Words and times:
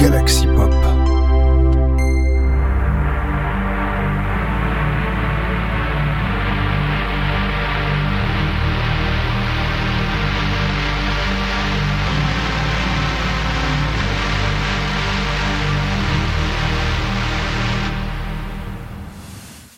Galaxy 0.00 0.46
Pop. 0.46 0.72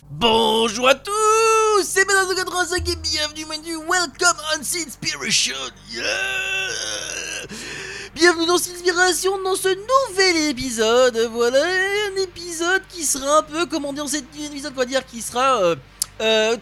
Bonjour 0.09 0.87
à 0.87 0.95
tous, 0.95 1.11
c'est 1.83 2.05
Benoît 2.07 2.33
85 2.33 2.87
et 2.87 2.95
bienvenue 2.95 3.45
menu 3.45 3.75
Welcome 3.89 4.37
on 4.55 4.61
Inspiration. 4.61 5.53
Yeah 5.91 6.03
bienvenue 8.23 8.45
dans 8.45 8.55
Inspiration 8.55 9.41
dans 9.43 9.55
ce 9.55 9.67
nouvel 9.67 9.92
épisode. 10.53 11.17
Voilà 11.31 11.63
un 11.63 12.21
épisode 12.21 12.83
qui 12.87 13.03
sera 13.03 13.39
un 13.39 13.41
peu, 13.41 13.65
comment 13.65 13.91
dire, 13.91 14.07
cet 14.07 14.25
épisode, 14.39 14.73
on 14.75 14.79
va 14.79 14.85
dire, 14.85 15.03
qui 15.03 15.21
sera 15.21 15.61
euh, 15.63 15.75
euh, 16.21 16.55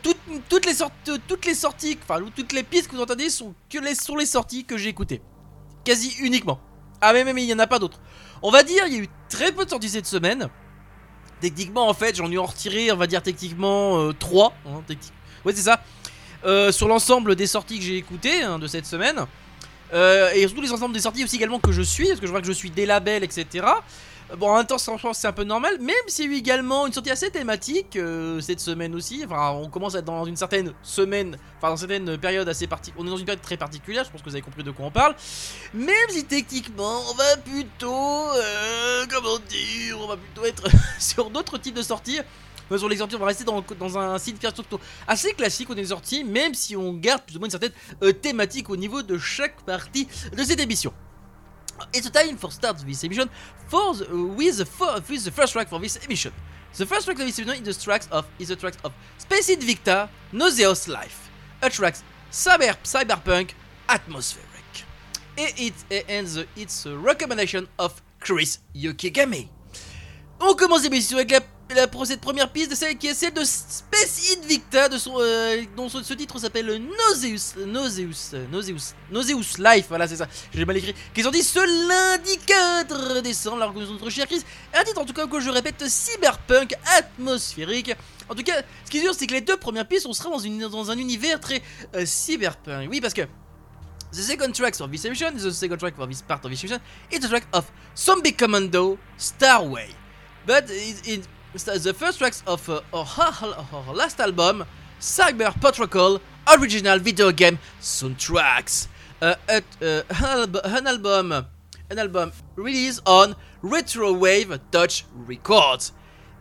toutes, 0.49 0.65
les 0.65 0.73
sortes, 0.73 0.93
toutes 1.27 1.45
les 1.45 1.53
sorties, 1.53 1.99
enfin 2.01 2.23
toutes 2.33 2.53
les 2.53 2.63
pistes 2.63 2.87
que 2.87 2.95
vous 2.95 3.01
entendez 3.01 3.29
sont 3.29 3.53
que 3.69 3.79
les 3.79 3.93
les 4.17 4.25
sorties 4.25 4.63
que 4.63 4.77
j'ai 4.77 4.89
écoutées, 4.89 5.21
quasi 5.83 6.15
uniquement. 6.21 6.59
Ah 7.01 7.11
mais 7.11 7.25
mais 7.25 7.43
il 7.43 7.49
y 7.49 7.53
en 7.53 7.59
a 7.59 7.67
pas 7.67 7.79
d'autres. 7.79 7.99
On 8.41 8.49
va 8.49 8.63
dire, 8.63 8.85
il 8.87 8.93
y 8.93 8.97
a 8.97 8.99
eu 9.01 9.09
très 9.27 9.51
peu 9.51 9.65
de 9.65 9.69
sorties 9.69 9.89
cette 9.89 10.07
semaine. 10.07 10.47
Techniquement, 11.41 11.89
en 11.89 11.93
fait, 11.93 12.15
j'en 12.15 12.31
ai 12.31 12.37
en 12.37 12.45
retiré, 12.45 12.91
on 12.91 12.97
va 12.97 13.07
dire 13.07 13.21
techniquement 13.21 14.13
3. 14.13 14.53
Hein, 14.67 14.83
ouais, 15.43 15.53
c'est 15.53 15.63
ça. 15.63 15.81
Euh, 16.45 16.71
sur 16.71 16.87
l'ensemble 16.87 17.35
des 17.35 17.45
sorties 17.45 17.77
que 17.77 17.85
j'ai 17.85 17.97
écoutées 17.97 18.41
hein, 18.41 18.57
de 18.57 18.67
cette 18.67 18.85
semaine. 18.85 19.25
Euh, 19.93 20.31
et 20.33 20.47
surtout 20.47 20.61
les 20.61 20.71
ensembles 20.71 20.93
des 20.93 21.01
sorties 21.01 21.23
aussi 21.23 21.35
également 21.35 21.59
que 21.59 21.71
je 21.71 21.81
suis, 21.81 22.07
parce 22.07 22.19
que 22.19 22.25
je 22.25 22.31
vois 22.31 22.41
que 22.41 22.47
je 22.47 22.51
suis 22.51 22.69
des 22.69 22.85
labels, 22.85 23.23
etc. 23.23 23.65
Bon, 24.37 24.49
en 24.49 24.57
même 24.57 24.65
temps, 24.65 24.77
c'est 24.77 25.27
un 25.27 25.33
peu 25.33 25.43
normal, 25.43 25.77
même 25.81 25.95
s'il 26.07 26.25
y 26.25 26.27
a 26.29 26.31
eu 26.31 26.37
également 26.37 26.87
une 26.87 26.93
sortie 26.93 27.11
assez 27.11 27.29
thématique 27.29 27.97
euh, 27.97 28.39
cette 28.39 28.61
semaine 28.61 28.95
aussi. 28.95 29.23
Enfin, 29.25 29.51
on 29.51 29.67
commence 29.67 29.95
à 29.95 29.99
être 29.99 30.05
dans 30.05 30.23
une 30.23 30.37
certaine 30.37 30.73
semaine, 30.83 31.37
enfin, 31.57 31.69
dans 31.69 31.75
une 31.75 31.89
certaine 31.89 32.17
période 32.17 32.47
assez 32.47 32.65
particulière. 32.65 33.03
On 33.03 33.07
est 33.07 33.09
dans 33.09 33.17
une 33.17 33.25
période 33.25 33.41
très 33.41 33.57
particulière, 33.57 34.05
je 34.05 34.09
pense 34.09 34.21
que 34.21 34.29
vous 34.29 34.35
avez 34.35 34.41
compris 34.41 34.63
de 34.63 34.71
quoi 34.71 34.85
on 34.85 34.91
parle. 34.91 35.15
Même 35.73 36.09
si 36.09 36.23
techniquement, 36.23 37.01
on 37.09 37.13
va 37.13 37.37
plutôt. 37.37 38.29
Euh, 38.35 39.05
comment 39.09 39.37
dire 39.49 39.99
On 39.99 40.07
va 40.07 40.15
plutôt 40.15 40.45
être 40.45 40.63
sur 40.99 41.29
d'autres 41.29 41.57
types 41.57 41.75
de 41.75 41.81
sorties. 41.81 42.19
Sur 42.77 42.89
les 42.89 42.97
sorties, 42.97 43.15
on 43.15 43.19
va 43.19 43.27
rester 43.27 43.43
dans, 43.43 43.63
dans 43.79 43.97
un 43.97 44.17
site 44.17 44.45
assez 45.07 45.33
classique 45.33 45.69
au 45.69 45.75
des 45.75 45.85
sorties, 45.85 46.23
même 46.23 46.53
si 46.53 46.75
on 46.75 46.93
garde 46.93 47.23
plus 47.23 47.35
ou 47.35 47.39
moins 47.39 47.47
une 47.47 47.51
certaine 47.51 47.71
euh, 48.03 48.11
thématique 48.11 48.69
au 48.69 48.77
niveau 48.77 49.01
de 49.01 49.17
chaque 49.17 49.61
partie 49.61 50.07
de 50.35 50.43
cette 50.43 50.59
émission. 50.59 50.93
It's 51.93 52.09
time 52.11 52.37
for 52.37 52.51
start 52.51 52.85
this 52.85 53.03
emission 53.03 53.27
for 53.67 53.95
uh, 54.01 54.35
with, 54.35 54.57
the 54.57 55.31
first 55.31 55.53
track 55.53 55.67
for 55.67 55.79
this 55.79 55.97
emission. 56.05 56.31
The 56.77 56.85
first 56.85 57.05
track 57.05 57.19
of 57.19 57.25
this 57.25 57.39
emission 57.39 57.65
is 57.65 57.75
the 57.75 58.55
tracks 58.55 58.77
of 58.83 58.93
Space 59.17 59.49
Invicta, 59.49 60.09
Nauseous 60.31 60.87
Life, 60.87 61.29
a 61.61 61.69
track 61.69 61.95
cyber 62.31 62.75
cyberpunk 62.83 63.51
atmospheric. 63.89 64.47
And 65.37 65.53
it 65.57 66.05
and 66.07 66.27
the, 66.27 66.47
it's 66.55 66.85
a 66.85 66.95
recommendation 66.95 67.67
of 67.79 68.01
Chris 68.19 68.59
Yukigami. 68.75 69.49
On 70.39 70.55
commence 70.55 70.83
l'émission 70.83 71.17
avec 71.17 71.31
la 71.31 71.41
la, 71.73 71.87
cette 72.05 72.21
première 72.21 72.51
piste 72.51 72.71
de 72.71 72.75
celle 72.75 72.97
qui 72.97 73.07
est 73.07 73.13
celle 73.13 73.33
de 73.33 73.43
Space 73.43 74.37
Invicta, 74.37 74.89
de 74.89 74.97
son, 74.97 75.15
euh, 75.19 75.63
dont 75.75 75.89
ce, 75.89 76.13
titre 76.13 76.39
s'appelle 76.39 76.67
Nauseous, 76.67 77.65
Nauseous, 77.65 78.37
Nauseous, 78.51 78.93
Nauseous 79.11 79.57
Life, 79.57 79.85
voilà 79.89 80.07
c'est 80.07 80.17
ça, 80.17 80.27
j'ai 80.53 80.65
mal 80.65 80.77
écrit, 80.77 80.93
qui 81.13 81.23
sorti 81.23 81.43
ce 81.43 81.59
lundi 81.59 82.37
4 82.45 83.21
décembre, 83.21 83.57
alors 83.57 83.73
que 83.73 83.79
notre 83.79 84.09
cher 84.09 84.27
Chris, 84.27 84.43
un 84.73 84.83
titre 84.83 85.01
en 85.01 85.05
tout 85.05 85.13
cas 85.13 85.27
que 85.27 85.39
je 85.39 85.49
répète, 85.49 85.87
cyberpunk, 85.87 86.73
atmosphérique, 86.97 87.95
en 88.29 88.35
tout 88.35 88.43
cas, 88.43 88.61
ce 88.85 88.89
qui 88.89 88.97
est 88.97 89.01
sûr 89.01 89.13
c'est 89.13 89.27
que 89.27 89.33
les 89.33 89.41
deux 89.41 89.57
premières 89.57 89.87
pistes, 89.87 90.05
on 90.07 90.13
sera 90.13 90.29
dans, 90.29 90.39
une, 90.39 90.67
dans 90.67 90.91
un 90.91 90.97
univers 90.97 91.39
très 91.39 91.61
euh, 91.95 92.05
cyberpunk, 92.05 92.89
oui 92.89 93.01
parce 93.01 93.13
que 93.13 93.23
The 94.11 94.23
second 94.23 94.51
track 94.51 94.75
of 94.81 94.91
this 94.91 95.05
emission 95.05 95.37
is 95.37 95.43
the 95.43 95.53
second 95.53 95.77
track 95.77 95.95
for 95.95 96.05
this 96.05 96.21
part 96.21 96.43
of 96.43 96.51
this 96.51 96.61
emission. 96.61 96.81
It's 97.09 97.25
the 97.25 97.29
track 97.29 97.47
of 97.53 97.71
Zombie 97.95 98.33
Commando 98.33 98.97
Starway. 99.17 99.87
But 100.45 100.69
the 101.53 101.93
first 101.93 102.19
tracks 102.19 102.43
of 102.47 102.67
uh, 102.69 102.81
our, 102.93 103.93
last 103.93 104.19
album, 104.19 104.65
Cyber 104.99 105.59
Protocol 105.59 106.21
original 106.47 106.97
video 106.99 107.31
game 107.31 107.59
soundtracks. 107.81 108.87
Uh, 109.21 109.35
uh, 109.49 110.01
an 110.09 110.87
album, 110.87 111.45
an 111.89 111.99
album 111.99 112.31
released 112.55 113.01
on 113.05 113.35
Retrowave 113.61 114.59
Touch 114.71 115.05
Records. 115.13 115.91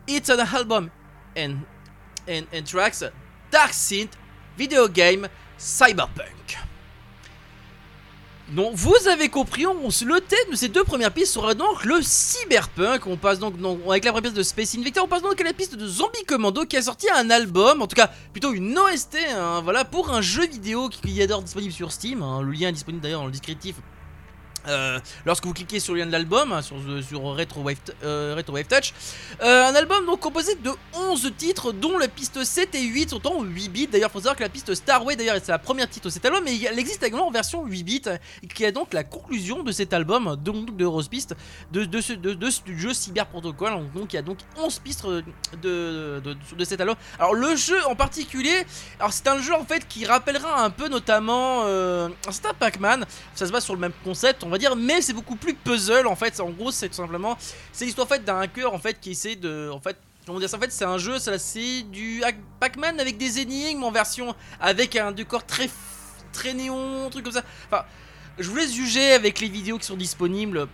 It's 0.07 0.29
an 0.29 0.39
album 0.39 0.91
and 1.35 1.65
and, 2.27 2.47
and 2.53 2.65
tracks 2.65 3.03
dark 3.51 3.71
synth 3.71 4.13
video 4.55 4.87
game 4.87 5.27
cyberpunk. 5.57 6.55
Donc 8.51 8.73
vous 8.75 9.07
avez 9.09 9.29
compris, 9.29 9.65
on, 9.65 9.87
le 9.87 10.19
thème 10.19 10.51
de 10.51 10.55
ces 10.57 10.67
deux 10.67 10.83
premières 10.83 11.13
pistes 11.13 11.33
sera 11.33 11.53
donc 11.53 11.85
le 11.85 12.01
cyberpunk. 12.01 13.07
On 13.07 13.15
passe 13.15 13.39
donc, 13.39 13.53
avec 13.87 14.03
la 14.03 14.11
première 14.11 14.29
piste 14.29 14.35
de 14.35 14.43
Space 14.43 14.75
Invicta, 14.75 15.01
on 15.01 15.07
passe 15.07 15.21
donc 15.21 15.39
à 15.39 15.43
la 15.45 15.53
piste 15.53 15.75
de 15.75 15.87
Zombie 15.87 16.25
Commando 16.27 16.65
qui 16.65 16.75
a 16.75 16.81
sorti 16.81 17.07
un 17.15 17.29
album, 17.29 17.81
en 17.81 17.87
tout 17.87 17.95
cas 17.95 18.11
plutôt 18.33 18.51
une 18.51 18.77
OST, 18.77 19.17
hein, 19.33 19.61
voilà, 19.63 19.85
pour 19.85 20.11
un 20.11 20.21
jeu 20.21 20.45
vidéo 20.45 20.89
qui, 20.89 21.21
est 21.21 21.27
d'ores 21.27 21.43
disponible 21.43 21.71
sur 21.71 21.93
Steam. 21.93 22.21
Hein. 22.21 22.41
le 22.41 22.51
lien 22.51 22.67
est 22.67 22.73
disponible 22.73 23.01
d'ailleurs 23.01 23.21
dans 23.21 23.27
le 23.27 23.31
descriptif 23.31 23.75
euh, 24.67 24.99
lorsque 25.25 25.45
vous 25.45 25.53
cliquez 25.53 25.79
sur 25.79 25.93
le 25.93 26.01
lien 26.01 26.05
de 26.05 26.11
l'album, 26.11 26.51
hein, 26.51 26.61
sur, 26.61 26.77
sur 27.07 27.21
Retro, 27.21 27.61
Wave, 27.61 27.77
euh, 28.03 28.41
Touch, 28.43 28.93
euh, 29.41 29.69
un 29.69 29.75
album 29.75 30.05
donc 30.05 30.19
composé 30.19 30.55
de 30.55 30.71
11 30.93 31.31
titres, 31.37 31.71
dont 31.71 31.97
la 31.97 32.07
piste 32.07 32.43
7 32.43 32.75
et 32.75 32.83
8 32.83 33.09
sont 33.11 33.27
en 33.27 33.43
8 33.43 33.69
bits. 33.69 33.87
D'ailleurs, 33.87 34.09
il 34.09 34.13
faut 34.13 34.19
savoir 34.19 34.35
que 34.35 34.43
la 34.43 34.49
piste 34.49 34.73
Starway, 34.73 35.15
d'ailleurs, 35.15 35.37
c'est 35.41 35.51
la 35.51 35.59
première 35.59 35.89
titre 35.89 36.05
de 36.05 36.11
cet 36.11 36.25
album, 36.25 36.43
mais 36.43 36.59
elle 36.61 36.77
existe 36.77 37.03
également 37.03 37.27
en 37.27 37.31
version 37.31 37.65
8 37.65 37.83
bits, 37.83 38.01
qui 38.53 38.63
est 38.63 38.71
donc 38.71 38.93
la 38.93 39.03
conclusion 39.03 39.63
de 39.63 39.71
cet 39.71 39.93
album, 39.93 40.35
donc 40.43 40.75
de 40.75 40.85
Rose 40.85 41.07
Piste, 41.07 41.35
de, 41.71 42.01
ce, 42.01 42.13
de, 42.13 42.37
jeu 42.77 42.93
Cyber 42.93 43.25
Protocol. 43.27 43.71
Donc, 43.95 44.13
il 44.13 44.15
y 44.15 44.19
a 44.19 44.21
donc 44.21 44.37
11 44.57 44.79
pistes 44.79 45.05
de, 45.61 46.21
de, 46.21 46.63
cet 46.65 46.81
album. 46.81 46.95
Alors, 47.19 47.33
le 47.33 47.55
jeu 47.55 47.77
en 47.87 47.95
particulier, 47.95 48.65
alors 48.99 49.13
c'est 49.13 49.27
un 49.27 49.39
jeu 49.39 49.53
en 49.53 49.65
fait 49.65 49.87
qui 49.87 50.05
rappellera 50.05 50.63
un 50.63 50.69
peu 50.69 50.87
notamment 50.87 51.65
un 51.65 52.31
certain 52.31 52.53
Pac-Man. 52.53 53.05
Ça 53.35 53.45
se 53.45 53.51
base 53.51 53.63
sur 53.63 53.73
le 53.73 53.79
même 53.79 53.93
concept, 54.03 54.43
va 54.51 54.57
dire, 54.57 54.75
mais 54.75 55.01
c'est 55.01 55.13
beaucoup 55.13 55.35
plus 55.35 55.53
puzzle 55.53 56.07
en 56.07 56.15
fait. 56.15 56.39
En 56.39 56.49
gros, 56.49 56.71
c'est 56.71 56.89
tout 56.89 56.95
simplement, 56.95 57.37
c'est 57.71 57.85
l'histoire 57.85 58.05
en 58.05 58.09
fait 58.09 58.23
d'un 58.23 58.39
hacker 58.39 58.73
en 58.73 58.79
fait 58.79 58.99
qui 58.99 59.11
essaie 59.11 59.35
de, 59.35 59.69
en 59.71 59.79
fait, 59.79 59.97
comment 60.25 60.39
dire 60.39 60.49
ça 60.49 60.57
En 60.57 60.59
fait, 60.59 60.71
c'est 60.71 60.85
un 60.85 60.97
jeu, 60.97 61.17
c'est 61.19 61.83
du 61.83 62.21
Pac-Man 62.59 62.99
avec 62.99 63.17
des 63.17 63.39
énigmes 63.39 63.83
en 63.83 63.91
version 63.91 64.35
avec 64.59 64.95
un 64.95 65.11
décor 65.11 65.45
très 65.45 65.69
très 66.33 66.53
néon, 66.53 67.09
truc 67.09 67.23
comme 67.23 67.33
ça. 67.33 67.43
Enfin, 67.67 67.83
je 68.39 68.49
vous 68.49 68.55
laisse 68.55 68.73
juger 68.73 69.13
avec 69.13 69.39
les 69.39 69.49
vidéos 69.49 69.77
qui 69.77 69.85
sont 69.85 69.97
disponibles 69.97 70.67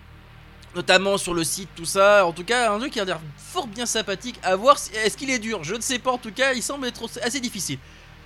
notamment 0.75 1.17
sur 1.17 1.33
le 1.33 1.43
site, 1.43 1.69
tout 1.75 1.85
ça. 1.85 2.25
En 2.25 2.31
tout 2.31 2.43
cas, 2.43 2.71
un 2.71 2.79
jeu 2.79 2.87
qui 2.87 2.99
a 2.99 3.05
l'air 3.05 3.19
fort 3.35 3.67
bien 3.67 3.85
sympathique. 3.85 4.39
À 4.43 4.55
voir, 4.55 4.77
est-ce 5.03 5.17
qu'il 5.17 5.29
est 5.29 5.39
dur? 5.39 5.63
Je 5.63 5.75
ne 5.75 5.81
sais 5.81 5.99
pas. 5.99 6.11
En 6.11 6.17
tout 6.17 6.31
cas, 6.31 6.53
il 6.53 6.61
semble 6.61 6.87
être 6.87 7.09
assez 7.21 7.39
difficile. 7.39 7.79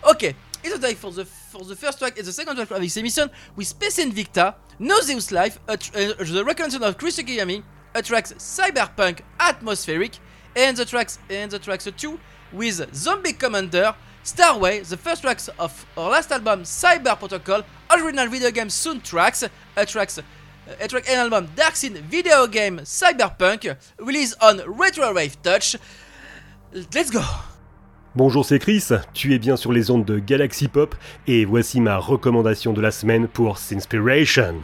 Ok, 0.10 0.36
it's 0.64 0.80
time 0.80 0.96
for 0.96 1.12
the 1.12 1.26
for 1.26 1.64
the 1.64 1.76
first 1.76 2.00
track 2.00 2.18
and 2.18 2.26
the 2.26 2.32
second 2.32 2.56
track 2.56 2.72
of 2.72 2.82
this 2.82 2.98
emission 2.98 3.30
with 3.56 3.68
Space 3.68 4.00
Invicta, 4.00 4.56
Nauseous 4.80 5.32
Life, 5.32 5.60
a 5.68 5.74
uh, 5.74 5.76
the 5.76 6.44
reconnaissance 6.46 6.84
of 6.84 6.98
Chris 6.98 7.20
Kiyami, 7.20 7.64
a 7.96 8.02
tracks 8.02 8.34
Cyberpunk 8.34 9.22
Atmospheric, 9.40 10.20
and 10.56 10.78
the 10.78 10.86
tracks 10.86 11.20
and 11.30 11.52
the 11.52 11.60
tracks 11.60 11.88
two 11.98 12.20
with 12.52 12.94
Zombie 12.94 13.34
Commander, 13.34 13.96
Starway, 14.24 14.88
the 14.88 14.98
first 14.98 15.22
tracks 15.22 15.50
of 15.60 15.86
our 15.98 16.12
last 16.12 16.32
album 16.32 16.64
Cyber 16.64 17.18
Protocol, 17.18 17.64
original 17.90 18.28
video 18.28 18.52
game 18.52 18.68
soundtracks, 18.68 19.50
a 19.76 19.86
tracks 19.86 20.20
a 20.80 20.88
track 20.88 21.10
and 21.10 21.20
album 21.20 21.50
Dark 21.56 21.76
Scene 21.76 21.96
video 21.96 22.48
game 22.48 22.80
Cyberpunk, 22.80 23.76
released 23.98 24.36
on 24.42 24.62
Retro 24.66 25.14
Wave 25.14 25.42
Touch. 25.42 25.76
Let's 26.72 27.10
go! 27.10 27.51
Bonjour, 28.14 28.44
c'est 28.44 28.60
Chris, 28.60 28.90
tu 29.14 29.34
es 29.34 29.40
bien 29.40 29.56
sur 29.56 29.72
les 29.72 29.90
ondes 29.90 30.04
de 30.04 30.20
Galaxy 30.20 30.68
Pop 30.68 30.96
et 31.28 31.46
voici 31.46 31.80
ma 31.80 31.96
recommandation 31.96 32.74
de 32.74 32.82
la 32.82 32.92
semaine 32.92 33.30
pour 33.30 33.58
Sinspiration. 33.58 34.56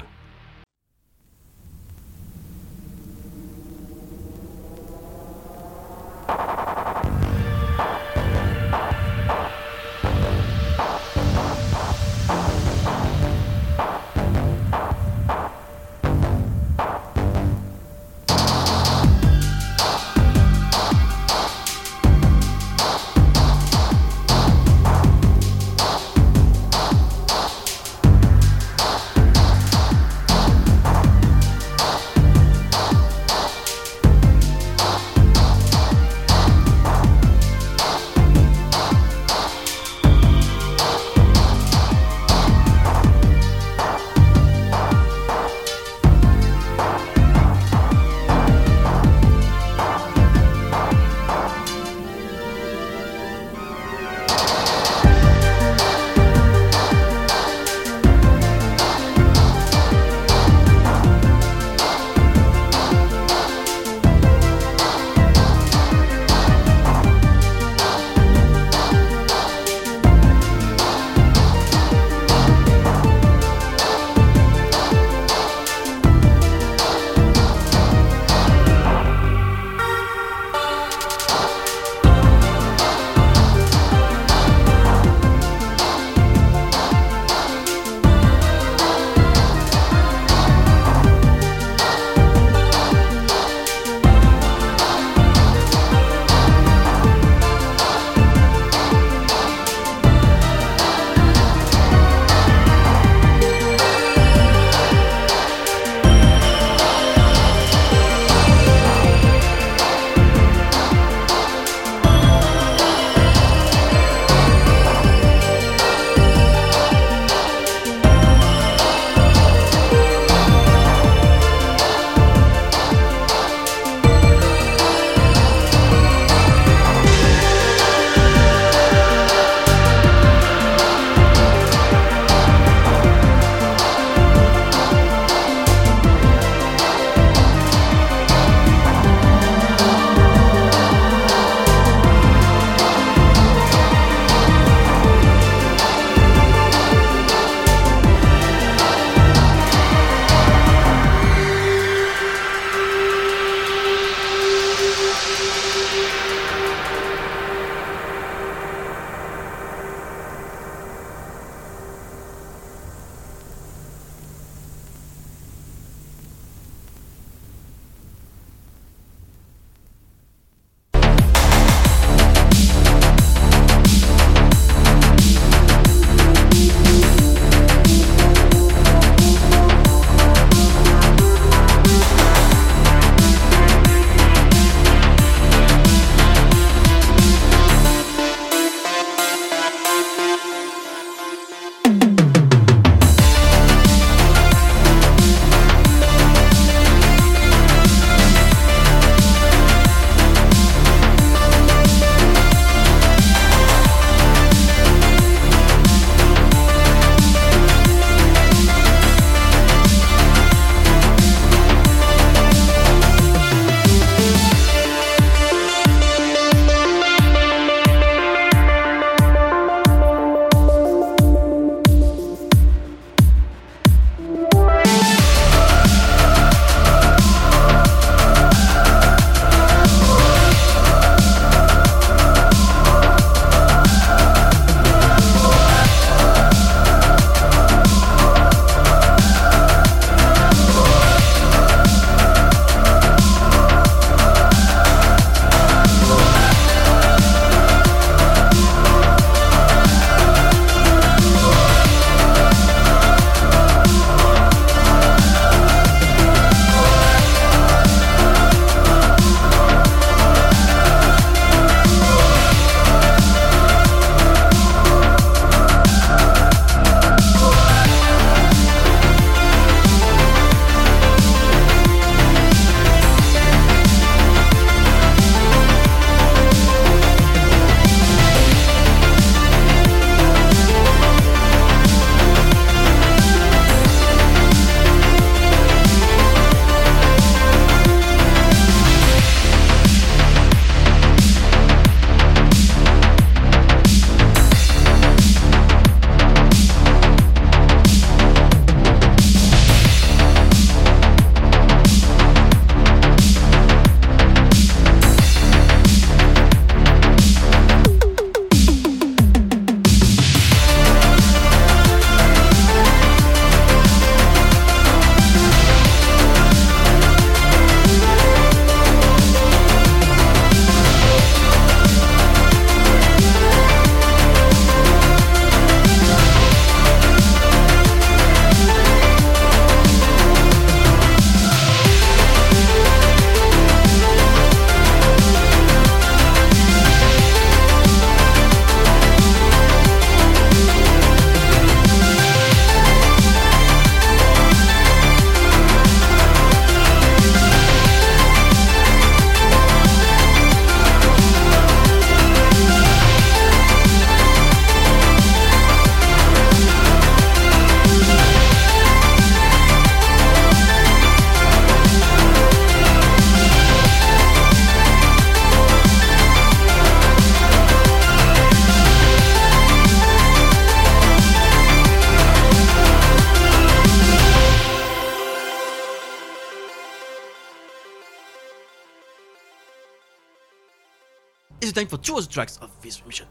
Time 381.87 381.97
for 381.97 382.03
two 382.03 382.17
of 382.17 382.27
the 382.27 382.33
tracks 382.33 382.57
of 382.61 382.69
this 382.81 383.05
mission. 383.05 383.25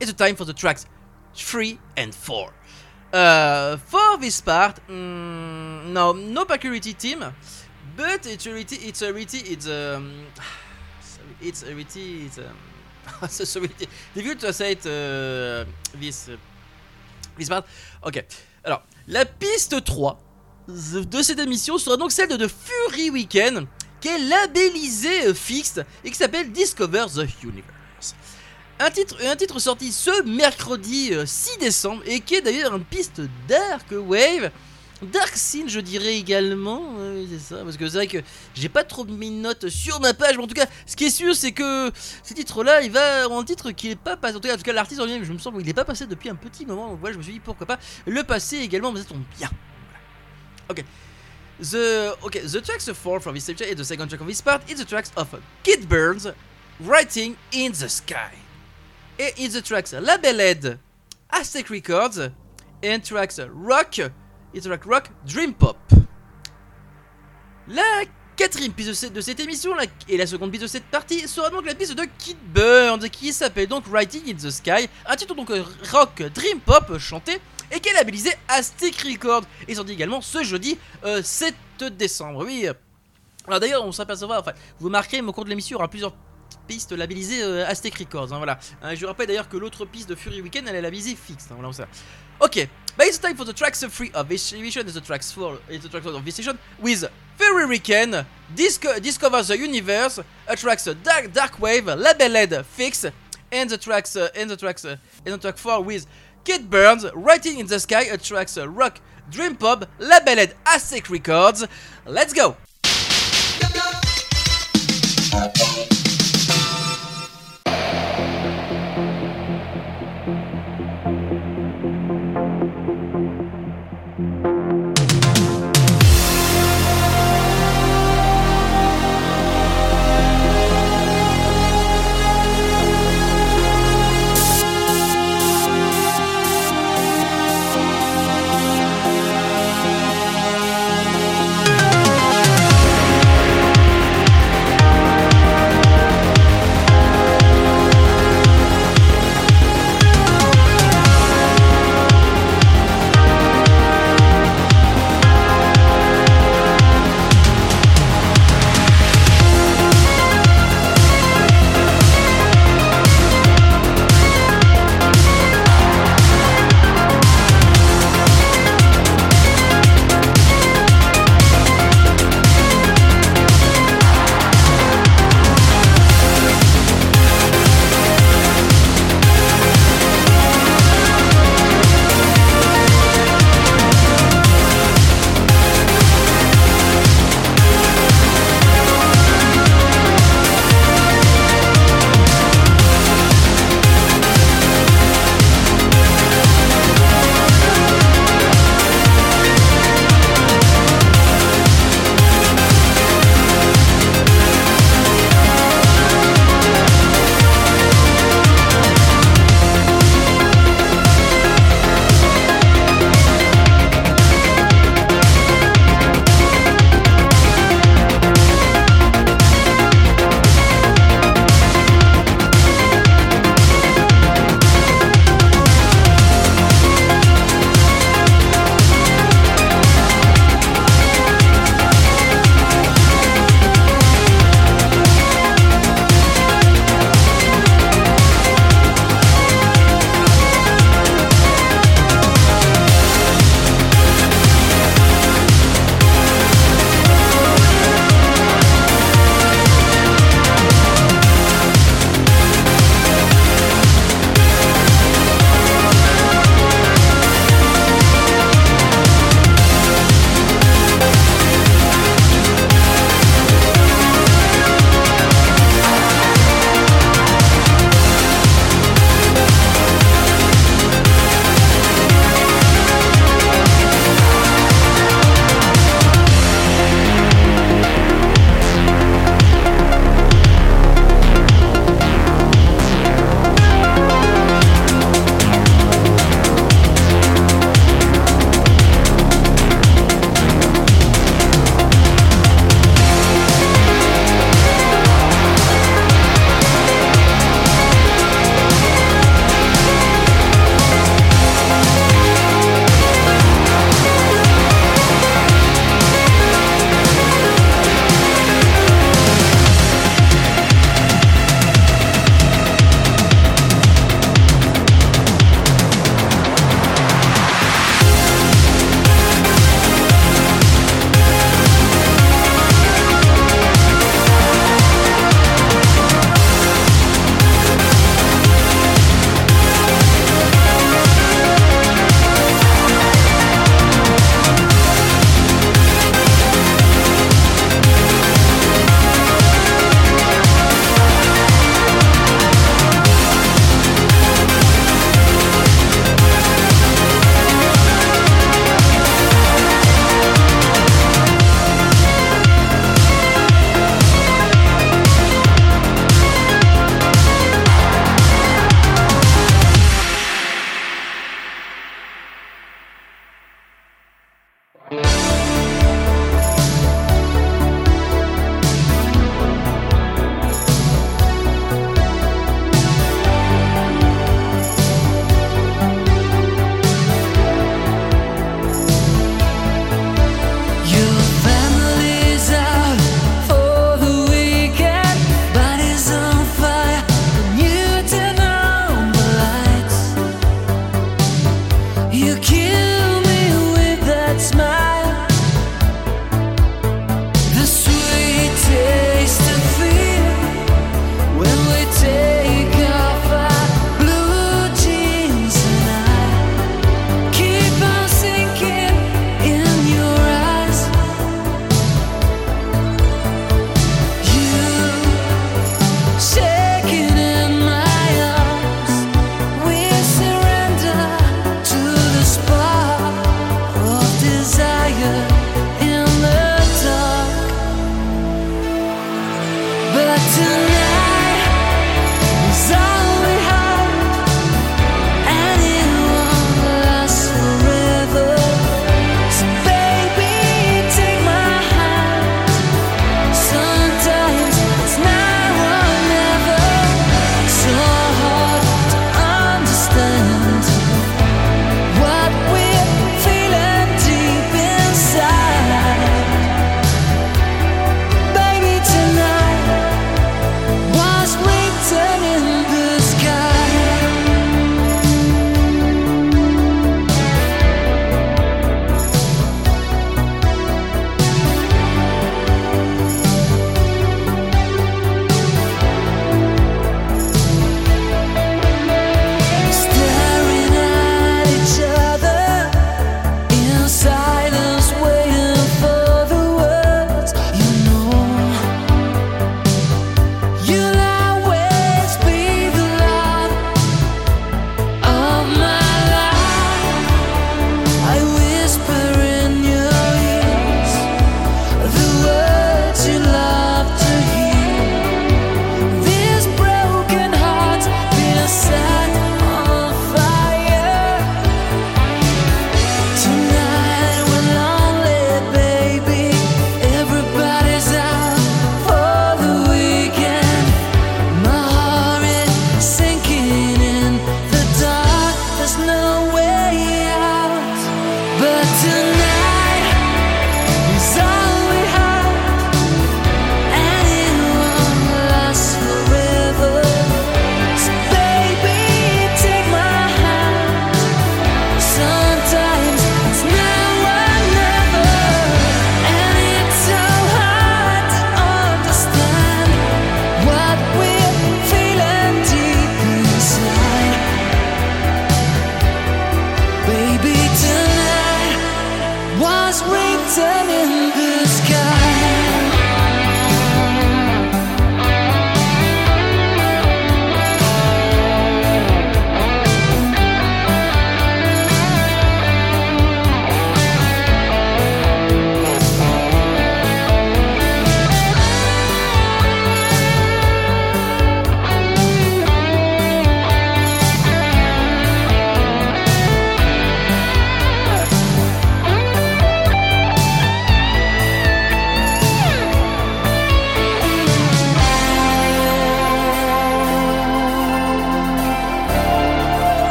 It's 0.00 0.10
the 0.12 0.16
time 0.24 0.36
for 0.36 0.44
the 0.44 0.52
tracks 0.52 0.86
3 1.34 1.78
and 1.96 2.14
4. 2.14 2.52
Uh, 3.12 3.76
for 3.78 4.18
this 4.18 4.40
part, 4.40 4.80
mm, 4.88 5.86
no, 5.92 6.12
no 6.12 6.44
peculiarity 6.44 6.94
team, 6.94 7.20
but 7.96 8.26
it's 8.26 8.46
a 8.46 8.50
reti- 8.50 8.86
it's 8.86 9.02
a 9.02 9.12
reti- 9.12 9.50
it's 9.50 9.66
um, 9.66 10.26
sorry, 11.00 11.36
it's 11.40 11.62
a 11.62 11.72
reti- 11.72 12.26
it's 12.26 12.38
um, 12.38 12.56
so 13.28 13.44
sorry, 13.44 13.70
difficult 14.14 14.40
to 14.40 14.52
say 14.52 14.72
it, 14.72 14.86
uh, 14.86 15.64
this 15.98 16.28
uh, 16.28 16.36
this 17.38 17.48
part? 17.48 17.64
Ok, 18.02 18.24
alors 18.64 18.82
la 19.06 19.24
piste 19.24 19.82
3 19.84 20.20
de 20.68 21.22
cette 21.22 21.38
émission 21.38 21.78
sera 21.78 21.96
donc 21.96 22.10
celle 22.10 22.28
de 22.28 22.36
The 22.36 22.48
Fury 22.48 23.10
Weekend, 23.10 23.66
qui 24.00 24.08
est 24.08 24.18
labellisée 24.18 25.28
euh, 25.28 25.34
fixe 25.34 25.78
et 26.04 26.10
qui 26.10 26.16
s'appelle 26.16 26.50
Discover 26.50 27.06
the 27.14 27.44
Universe. 27.44 27.75
Un 28.78 28.90
titre, 28.90 29.16
un 29.24 29.36
titre 29.36 29.58
sorti 29.58 29.90
ce 29.90 30.22
mercredi 30.24 31.14
euh, 31.14 31.24
6 31.24 31.58
décembre 31.58 32.02
et 32.04 32.20
qui 32.20 32.34
est 32.34 32.42
d'ailleurs 32.42 32.76
une 32.76 32.84
piste 32.84 33.22
Dark 33.48 33.86
Wave. 33.90 34.50
Dark 35.02 35.34
Scene, 35.34 35.68
je 35.68 35.80
dirais 35.80 36.16
également, 36.16 36.80
ouais, 36.96 37.26
c'est 37.30 37.54
ça, 37.54 37.64
parce 37.64 37.76
que 37.76 37.86
c'est 37.88 37.96
vrai 37.96 38.06
que 38.06 38.18
j'ai 38.54 38.68
pas 38.68 38.84
trop 38.84 39.04
mis 39.04 39.30
de 39.30 39.36
notes 39.36 39.68
sur 39.68 40.00
ma 40.00 40.14
page, 40.14 40.36
mais 40.36 40.44
en 40.44 40.46
tout 40.46 40.54
cas, 40.54 40.66
ce 40.86 40.96
qui 40.96 41.04
est 41.04 41.10
sûr, 41.10 41.34
c'est 41.34 41.52
que 41.52 41.90
ce 42.22 42.32
titre-là, 42.32 42.80
il 42.82 42.90
va 42.90 43.28
en 43.28 43.42
titre 43.44 43.72
qui 43.72 43.90
est 43.90 43.96
pas 43.96 44.16
passé, 44.16 44.36
en 44.36 44.40
tout 44.40 44.48
cas, 44.48 44.72
l'artiste 44.72 45.00
en 45.00 45.04
lui-même, 45.04 45.24
je 45.24 45.32
me 45.32 45.38
semble 45.38 45.58
qu'il 45.58 45.68
est 45.68 45.74
pas 45.74 45.84
passé 45.84 46.06
depuis 46.06 46.30
un 46.30 46.34
petit 46.34 46.64
moment, 46.64 46.88
donc 46.88 47.00
voilà, 47.00 47.12
je 47.12 47.18
me 47.18 47.22
suis 47.22 47.34
dit 47.34 47.40
pourquoi 47.40 47.66
pas 47.66 47.78
le 48.06 48.24
passer 48.24 48.56
également, 48.56 48.90
mais 48.90 49.00
ça 49.00 49.06
tombe 49.06 49.22
bien. 49.38 49.50
Ok. 50.70 50.82
The 51.60 52.14
okay, 52.22 52.40
the 52.40 52.62
tracks 52.62 52.90
four 52.92 53.20
from 53.20 53.34
this 53.34 53.46
chapter 53.46 53.64
and 53.64 53.76
the 53.76 53.84
second 53.84 54.08
track 54.08 54.20
of 54.20 54.26
this 54.26 54.42
part 54.42 54.62
is 54.70 54.76
the 54.76 54.86
tracks 54.86 55.10
of 55.16 55.28
Kid 55.62 55.88
Burns, 55.88 56.32
Writing 56.80 57.36
in 57.52 57.72
the 57.72 57.88
Sky. 57.88 58.45
Et 59.18 59.32
it's 59.38 59.54
the 59.54 59.62
tracks 59.62 59.92
labeled 59.92 60.78
Aztec 61.30 61.70
Records 61.70 62.30
and 62.84 63.00
tracks 63.02 63.40
Rock, 63.50 63.98
it's 64.52 64.64
the 64.64 64.68
track 64.68 64.84
Rock 64.84 65.08
Dream 65.26 65.54
Pop. 65.54 65.78
La 67.66 67.82
quatrième 68.36 68.72
piste 68.72 69.10
de 69.10 69.20
cette, 69.22 69.40
émission 69.40 69.70
et 70.06 70.18
la 70.18 70.26
seconde 70.26 70.50
piste 70.50 70.64
de 70.64 70.68
cette 70.68 70.84
partie 70.84 71.26
sera 71.26 71.48
donc 71.48 71.64
la 71.64 71.74
piste 71.74 71.94
de 71.94 72.04
Kid 72.18 72.36
Burns 72.52 73.08
qui 73.08 73.32
s'appelle 73.32 73.68
donc 73.68 73.84
Writing 73.88 74.30
in 74.30 74.34
the 74.34 74.50
Sky, 74.50 74.86
un 75.06 75.16
titre 75.16 75.34
donc 75.34 75.50
euh, 75.50 75.64
rock 75.90 76.22
Dream 76.34 76.60
Pop 76.60 76.98
chanté 76.98 77.40
et 77.72 77.80
qui 77.80 77.88
est 77.88 77.94
labellisé 77.94 78.32
Aztec 78.48 78.96
Records 79.00 79.44
et 79.66 79.74
sorti 79.74 79.92
également 79.92 80.20
ce 80.20 80.44
jeudi 80.44 80.78
euh, 81.04 81.22
7 81.22 81.54
décembre. 81.96 82.44
Oui. 82.44 82.66
Alors 83.46 83.60
d'ailleurs, 83.60 83.86
on 83.86 83.92
s'apercevra, 83.92 84.40
enfin, 84.40 84.52
vous 84.78 84.90
marquerez 84.90 85.22
au 85.22 85.32
cours 85.32 85.44
de 85.44 85.50
l'émission, 85.50 85.76
il 85.76 85.78
y 85.78 85.80
aura 85.80 85.88
plusieurs 85.88 86.14
pistes 86.66 86.92
labellisées 86.92 87.42
euh, 87.42 87.66
Aztec 87.66 87.94
Records. 87.98 88.32
hein, 88.32 88.38
voilà. 88.38 88.58
Hein, 88.82 88.94
je 88.94 89.06
rappelle 89.06 89.26
d'ailleurs 89.26 89.48
que 89.48 89.56
l'autre 89.56 89.84
piste 89.84 90.08
de 90.08 90.14
Fury 90.14 90.40
Weekend, 90.40 90.66
elle 90.68 90.76
est 90.76 90.82
labellisée 90.82 91.16
fixe. 91.16 91.46
hein, 91.50 91.56
voilà, 91.58 91.72
ça. 91.72 91.86
Ok, 92.40 92.68
but 92.98 93.06
it's 93.06 93.18
time 93.18 93.34
for 93.34 93.46
the 93.46 93.54
tracks 93.54 93.80
three 93.90 94.10
of 94.14 94.28
this 94.28 94.52
edition. 94.52 94.82
It's 94.82 94.92
the 94.94 95.02
tracks 95.02 95.32
four. 95.32 95.58
It's 95.70 95.84
the 95.84 95.90
tracks 95.90 96.06
of 96.06 96.22
this 96.24 96.38
edition 96.38 96.58
with 96.78 97.08
Fury 97.38 97.64
Weekend, 97.64 98.26
Disco 98.54 98.98
Discover 99.00 99.42
the 99.44 99.56
Universe, 99.56 100.20
a 100.46 100.54
tracks 100.56 100.84
Dark 101.02 101.32
Dark 101.32 101.58
Wave, 101.58 101.86
labeled 101.86 102.66
Fix, 102.66 103.06
and 103.50 103.70
the 103.70 103.78
tracks 103.78 104.16
uh, 104.16 104.28
and 104.36 104.50
the 104.50 104.56
tracks 104.56 104.84
uh, 104.84 104.96
and 105.24 105.34
the 105.34 105.38
track 105.38 105.56
four 105.56 105.80
with 105.82 106.06
Kid 106.44 106.68
Burns, 106.68 107.06
Writing 107.14 107.58
in 107.58 107.66
the 107.66 107.80
Sky, 107.80 108.02
a 108.02 108.18
tracks 108.18 108.58
uh, 108.58 108.68
Rock 108.68 109.00
Dream 109.30 109.56
Pop, 109.56 109.86
labeled 109.98 110.54
Aztec 110.66 111.08
Records. 111.08 111.64
Let's 112.04 112.34
go. 112.34 112.56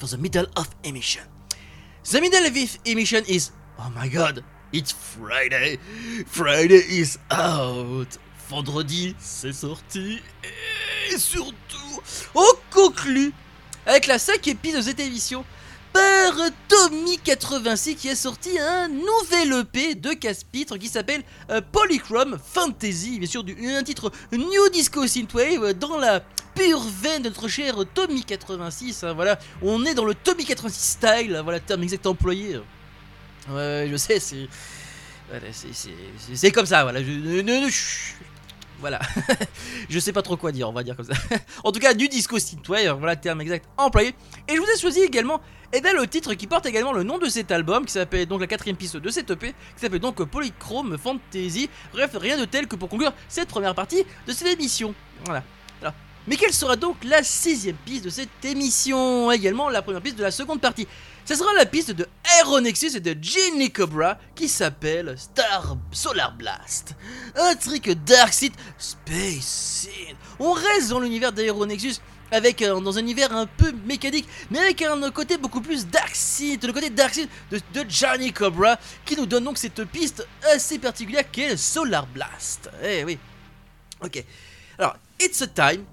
For 0.00 0.06
the 0.06 0.16
middle 0.16 0.46
of 0.56 0.74
emission. 0.82 1.22
The 2.10 2.20
middle 2.20 2.46
of 2.46 2.56
emission 2.86 3.22
is 3.28 3.50
oh 3.78 3.90
my 3.94 4.08
god, 4.08 4.42
it's 4.72 4.90
Friday. 4.90 5.76
Friday 6.26 6.80
is 6.88 7.18
out. 7.30 8.16
Vendredi, 8.48 9.14
c'est 9.20 9.52
sorti. 9.52 10.20
Et 11.12 11.18
surtout, 11.18 12.00
on 12.34 12.48
conclut 12.70 13.32
avec 13.86 14.06
la 14.06 14.18
5 14.18 14.48
épisode 14.48 14.80
de 14.80 14.86
cette 14.86 15.00
émission 15.00 15.44
par 15.92 16.34
Tommy86 16.68 17.94
qui 17.96 18.08
a 18.08 18.16
sorti 18.16 18.58
un 18.58 18.88
nouvel 18.88 19.60
EP 19.60 19.94
de 19.94 20.12
casse-pitre 20.12 20.76
qui 20.78 20.88
s'appelle 20.88 21.22
euh, 21.50 21.60
Polychrome 21.72 22.38
Fantasy, 22.42 23.18
bien 23.18 23.28
sûr 23.28 23.44
un 23.64 23.82
titre 23.82 24.12
New 24.32 24.68
Disco 24.72 25.06
Synthwave 25.06 25.74
dans 25.74 25.98
la 25.98 26.20
pure 26.54 26.80
veine 27.02 27.22
de 27.22 27.28
notre 27.28 27.48
cher 27.48 27.76
Tommy86. 27.94 29.06
Hein, 29.06 29.12
voilà, 29.14 29.38
on 29.62 29.84
est 29.84 29.94
dans 29.94 30.04
le 30.04 30.14
Tommy86 30.14 30.70
style, 30.70 31.40
voilà, 31.42 31.60
terme 31.60 31.82
exact 31.82 32.06
employé. 32.06 32.60
Ouais, 33.48 33.88
je 33.90 33.96
sais, 33.96 34.20
c'est. 34.20 34.48
c'est 36.34 36.50
comme 36.50 36.66
ça, 36.66 36.82
voilà. 36.82 37.00
Voilà. 38.80 38.98
je 39.88 39.98
sais 39.98 40.12
pas 40.12 40.22
trop 40.22 40.36
quoi 40.36 40.52
dire, 40.52 40.68
on 40.68 40.72
va 40.72 40.82
dire 40.82 40.96
comme 40.96 41.06
ça. 41.06 41.14
en 41.64 41.72
tout 41.72 41.80
cas, 41.80 41.94
du 41.94 42.08
disco 42.08 42.38
synthwave, 42.38 42.98
voilà 42.98 43.14
le 43.14 43.20
terme 43.20 43.40
exact 43.40 43.66
employé. 43.76 44.14
Et 44.48 44.54
je 44.54 44.60
vous 44.60 44.66
ai 44.66 44.78
choisi 44.78 45.00
également 45.00 45.40
et 45.72 45.80
bien 45.80 45.92
le 45.92 46.06
titre 46.06 46.34
qui 46.34 46.48
porte 46.48 46.66
également 46.66 46.92
le 46.92 47.04
nom 47.04 47.18
de 47.18 47.28
cet 47.28 47.52
album, 47.52 47.84
qui 47.84 47.92
s'appelle 47.92 48.26
donc 48.26 48.40
la 48.40 48.48
quatrième 48.48 48.76
piste 48.76 48.96
de 48.96 49.08
cette 49.08 49.30
EP, 49.30 49.48
qui 49.48 49.80
s'appelle 49.80 50.00
donc 50.00 50.22
Polychrome 50.24 50.98
Fantasy. 50.98 51.70
Bref, 51.92 52.10
rien 52.14 52.38
de 52.38 52.44
tel 52.44 52.66
que 52.66 52.74
pour 52.74 52.88
conclure 52.88 53.12
cette 53.28 53.48
première 53.48 53.74
partie 53.74 54.04
de 54.26 54.32
cette 54.32 54.48
émission. 54.48 54.94
Voilà. 55.24 55.44
Mais 56.26 56.36
quelle 56.36 56.52
sera 56.52 56.76
donc 56.76 56.96
la 57.04 57.22
sixième 57.22 57.76
piste 57.76 58.04
de 58.04 58.10
cette 58.10 58.44
émission? 58.44 59.30
Également 59.30 59.68
la 59.68 59.82
première 59.82 60.02
piste 60.02 60.16
de 60.16 60.22
la 60.22 60.30
seconde 60.30 60.60
partie. 60.60 60.86
Ce 61.24 61.34
sera 61.34 61.52
la 61.54 61.64
piste 61.64 61.92
de 61.92 62.06
Aeronexus 62.40 62.96
et 62.96 63.00
de 63.00 63.16
Ginny 63.20 63.70
Cobra 63.70 64.18
qui 64.34 64.48
s'appelle 64.48 65.14
Star 65.16 65.76
Solar 65.92 66.36
Blast. 66.36 66.94
Un 67.36 67.54
trick 67.54 67.90
Darkseid 68.04 68.52
Space 68.78 69.88
Scene. 69.88 70.16
On 70.38 70.52
reste 70.52 70.90
dans 70.90 71.00
l'univers 71.00 71.32
d'Aeronexus 71.32 71.96
avec 72.30 72.62
dans 72.62 72.96
un 72.96 73.00
univers 73.00 73.34
un 73.34 73.46
peu 73.46 73.72
mécanique, 73.86 74.28
mais 74.50 74.60
avec 74.60 74.82
un 74.82 75.10
côté 75.10 75.36
beaucoup 75.36 75.60
plus 75.60 75.86
Darkseid, 75.86 76.64
le 76.64 76.72
côté 76.72 76.90
Darkseid 76.90 77.28
de, 77.50 77.60
de 77.74 77.84
Johnny 77.88 78.32
Cobra, 78.32 78.78
qui 79.04 79.16
nous 79.16 79.26
donne 79.26 79.44
donc 79.44 79.58
cette 79.58 79.84
piste 79.84 80.26
assez 80.52 80.78
particulière 80.78 81.28
qui 81.30 81.42
est 81.42 81.56
Solar 81.56 82.06
Blast. 82.06 82.70
Eh 82.84 83.04
oui. 83.04 83.18
Ok. 84.02 84.24
Alors, 84.78 84.96
it's 85.18 85.42
a 85.42 85.46
time 85.46 85.84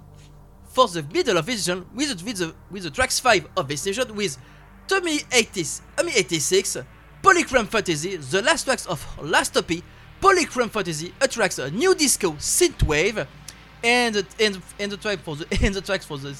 for 0.77 0.87
the 0.89 1.01
middle 1.11 1.35
of 1.39 1.45
vision 1.45 1.87
with 1.95 2.15
the, 2.15 2.23
with 2.23 2.37
the, 2.37 2.53
with 2.69 2.83
the 2.83 2.91
tracks 2.91 3.19
5 3.19 3.47
of 3.57 3.67
this 3.67 3.81
station 3.81 4.13
with 4.15 4.37
Tommy 4.87 5.21
80, 5.31 5.63
Tommy 5.95 6.11
86, 6.15 6.77
Polychrome 7.23 7.67
Fantasy, 7.67 8.15
the 8.17 8.43
last 8.43 8.65
tracks 8.65 8.85
of 8.85 9.03
Last 9.19 9.55
Topy, 9.55 9.81
Polychrome 10.21 10.69
Fantasy 10.69 11.15
attracts 11.19 11.57
a 11.57 11.71
new 11.71 11.95
disco 11.95 12.33
synthwave, 12.33 13.25
and 13.83 14.13
the, 14.13 14.25
and, 14.39 14.61
and 14.79 14.91
the 14.91 14.97
track 14.97 15.17
for 15.21 15.35
the 15.35 15.47
and 15.65 15.73
the 15.73 15.81
tracks 15.81 16.05
for 16.05 16.19
the 16.19 16.37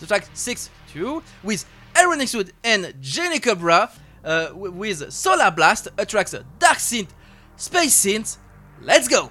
the 0.00 0.06
track 0.06 0.28
six 0.32 0.70
two 0.92 1.22
with 1.44 1.64
Aaron 1.96 2.20
Exwood 2.20 2.52
and 2.64 2.94
Jenny 3.00 3.38
Cobra 3.38 3.90
uh, 4.24 4.48
with 4.54 5.12
Solar 5.12 5.52
Blast 5.52 5.86
attracts 5.96 6.34
a 6.34 6.44
dark 6.58 6.78
synth, 6.78 7.10
space 7.56 7.94
synth. 8.04 8.38
Let's 8.82 9.06
go. 9.06 9.30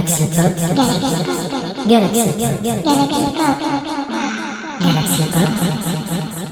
Galaxy 0.00 0.26
Pop. 0.28 0.56
Galaxy 1.86 2.32
Pop. 3.36 3.60
Galaxy 4.80 5.24
Pop. 5.32 6.50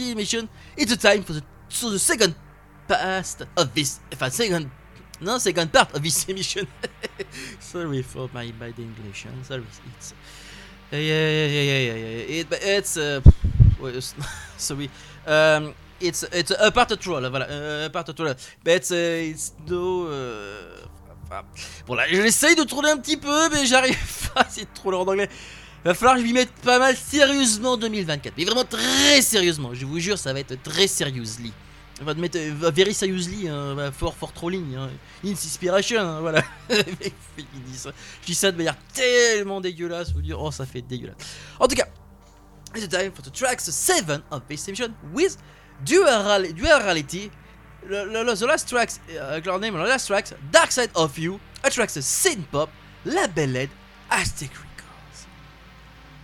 Party 0.00 0.14
mission. 0.14 0.48
It's 0.76 0.96
time 0.96 1.22
for 1.22 1.34
the, 1.34 1.42
so 1.68 1.90
the 1.90 1.98
second 1.98 2.34
past 2.88 3.42
of 3.56 3.74
this, 3.74 4.00
enfin 4.12 4.30
second, 4.30 4.70
no 5.20 5.38
second 5.38 5.72
part 5.72 5.94
of 5.94 6.02
this 6.02 6.24
emission. 6.28 6.66
Sorry 7.60 8.02
for 8.02 8.28
my 8.32 8.50
bad 8.52 8.78
English. 8.78 9.24
Hein? 9.24 9.44
Sorry, 9.44 9.62
it's 9.96 10.14
yeah 10.92 10.98
yeah 10.98 11.46
yeah 11.46 11.62
yeah 11.62 11.78
yeah 11.78 11.94
yeah. 11.94 12.40
It, 12.40 12.46
it's 12.50 12.96
uh, 12.96 13.20
sorry. 14.56 14.90
Um, 15.26 15.74
it's 16.00 16.22
it's 16.32 16.50
a 16.50 16.70
part 16.70 16.90
of 16.92 16.98
troll, 16.98 17.20
voilà, 17.30 17.86
a 17.86 17.90
part 17.90 18.16
troll. 18.16 18.34
But 18.64 18.72
it's, 18.72 18.90
uh, 18.90 19.30
it's 19.30 19.52
no. 19.68 20.06
Uh, 20.08 20.88
bon 21.86 21.94
là, 21.94 22.08
j'essaye 22.08 22.56
de 22.56 22.64
tourner 22.64 22.90
un 22.90 22.96
petit 22.96 23.16
peu, 23.16 23.48
mais 23.50 23.66
j'arrive 23.66 24.30
pas. 24.34 24.46
C'est 24.48 24.72
trop 24.74 24.90
long 24.90 25.02
en 25.02 25.08
anglais. 25.08 25.28
Va 25.84 25.94
falloir 25.94 26.16
que 26.16 26.20
je 26.20 26.26
m'y 26.26 26.32
mette 26.34 26.52
pas 26.62 26.78
mal 26.78 26.94
sérieusement 26.96 27.72
en 27.72 27.76
2024. 27.76 28.34
Mais 28.36 28.44
vraiment 28.44 28.64
très 28.64 29.22
sérieusement. 29.22 29.72
Je 29.72 29.86
vous 29.86 29.98
jure, 29.98 30.18
ça 30.18 30.32
va 30.32 30.40
être 30.40 30.62
très 30.62 30.86
seriously. 30.86 31.52
On 32.00 32.04
va 32.04 32.14
te 32.14 32.20
mettre 32.20 32.38
uh, 32.38 32.70
very 32.72 32.94
seriously, 32.94 33.46
hein, 33.48 33.92
for, 33.92 34.14
for 34.14 34.32
trolling, 34.32 34.74
hein. 34.74 34.88
inspiration, 35.22 36.00
hein, 36.00 36.20
voilà. 36.20 36.42
je 36.70 37.90
dis 38.24 38.34
ça 38.34 38.50
de 38.50 38.56
manière 38.56 38.76
tellement 38.94 39.60
dégueulasse. 39.60 40.12
Vous 40.14 40.22
dire, 40.22 40.40
oh, 40.40 40.50
ça 40.50 40.64
fait 40.64 40.80
dégueulasse. 40.80 41.16
En 41.58 41.68
tout 41.68 41.74
cas, 41.74 41.86
it's 42.74 42.88
time 42.88 43.12
for 43.12 43.22
the 43.22 43.32
tracks 43.32 43.68
7 43.68 44.22
of 44.30 44.42
this 44.48 44.66
emission 44.68 44.94
with 45.12 45.36
dual, 45.84 46.42
duality. 46.54 47.30
The, 47.86 48.46
last 48.46 48.68
tracks, 48.68 49.00
uh, 49.18 49.58
name, 49.58 49.74
the 49.74 49.78
last 49.78 50.06
tracks, 50.06 50.34
Dark 50.52 50.70
Side 50.70 50.90
of 50.94 51.18
You, 51.18 51.40
a 51.64 51.70
tracks 51.70 51.98
synth 51.98 52.46
pop, 52.50 52.70
labeled 53.04 53.70
Aztec 54.10 54.50
Records. 54.50 54.69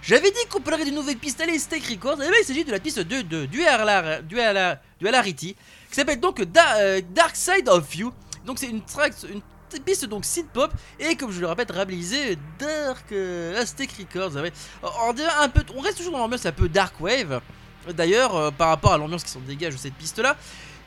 J'avais 0.07 0.31
dit 0.31 0.39
qu'on 0.49 0.61
parlerait 0.61 0.85
d'une 0.85 0.95
nouvelle 0.95 1.17
piste 1.17 1.41
à 1.41 1.53
Aztec 1.53 1.85
Records, 1.85 2.23
et 2.23 2.27
là 2.27 2.37
il 2.41 2.45
s'agit 2.45 2.63
de 2.63 2.71
la 2.71 2.79
piste 2.79 3.01
de, 3.01 3.23
de 3.23 3.45
Dual, 3.47 4.25
Dual, 4.29 4.81
Dualarity, 5.01 5.57
qui 5.89 5.95
s'appelle 5.95 6.21
donc 6.21 6.39
euh, 6.39 7.01
Dark 7.11 7.35
Side 7.35 7.69
of 7.69 7.93
You. 7.97 8.13
Donc 8.45 8.61
c'est 8.61 8.69
une 8.69 8.83
une 9.75 9.83
piste 9.83 10.05
donc 10.05 10.25
synth 10.25 10.49
pop 10.53 10.73
et 11.01 11.17
comme 11.17 11.33
je 11.33 11.41
le 11.41 11.49
répète 11.49 11.73
réalisé 11.73 12.39
Dark 12.57 13.11
euh, 13.11 13.65
Records. 13.99 14.37
Ouais. 14.37 14.53
On, 14.85 15.13
un 15.41 15.49
peu, 15.49 15.65
on 15.77 15.81
reste 15.81 15.97
toujours 15.97 16.13
dans 16.13 16.19
l'ambiance 16.19 16.47
un 16.47 16.53
peu 16.53 16.69
dark 16.69 17.01
wave. 17.01 17.41
D'ailleurs, 17.93 18.37
euh, 18.37 18.51
par 18.53 18.69
rapport 18.69 18.93
à 18.93 18.99
l'ambiance 18.99 19.25
qui 19.25 19.31
s'en 19.31 19.41
dégage 19.41 19.75
de 19.75 19.79
cette 19.81 19.95
piste 19.95 20.21
là. 20.21 20.37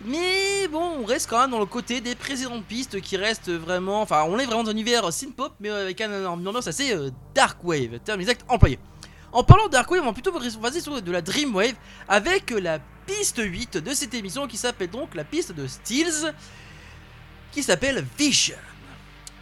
Mais 0.05 0.69
bon, 0.69 1.01
on 1.01 1.03
reste 1.03 1.29
quand 1.29 1.41
même 1.41 1.51
dans 1.51 1.59
le 1.59 1.65
côté 1.65 1.99
des 1.99 2.15
précédentes 2.15 2.63
pistes 2.63 3.01
qui 3.01 3.17
restent 3.17 3.51
vraiment. 3.51 4.01
Enfin, 4.01 4.23
on 4.29 4.39
est 4.39 4.45
vraiment 4.45 4.63
dans 4.63 4.69
un 4.69 4.73
univers 4.73 5.11
synth-pop, 5.11 5.51
mais 5.59 5.69
avec 5.69 5.99
un, 5.99 6.09
une 6.09 6.47
ambiance 6.47 6.67
assez 6.67 6.93
euh, 6.93 7.09
dark 7.35 7.61
wave, 7.65 7.99
terme 8.05 8.21
exact 8.21 8.45
employé. 8.47 8.79
En 9.31 9.43
parlant 9.43 9.67
de 9.67 9.71
dark 9.71 9.89
wave, 9.91 10.01
on 10.01 10.07
va 10.07 10.13
plutôt 10.13 10.31
passer 10.31 10.81
sur 10.81 11.01
de 11.01 11.11
la 11.11 11.21
dream 11.21 11.55
wave 11.55 11.75
avec 12.07 12.49
la 12.49 12.79
piste 13.05 13.41
8 13.43 13.77
de 13.77 13.93
cette 13.93 14.13
émission 14.13 14.47
qui 14.47 14.57
s'appelle 14.57 14.89
donc 14.89 15.13
la 15.15 15.23
piste 15.23 15.51
de 15.51 15.67
Steels, 15.67 16.33
qui 17.51 17.61
s'appelle 17.61 18.05
Vision. 18.17 18.57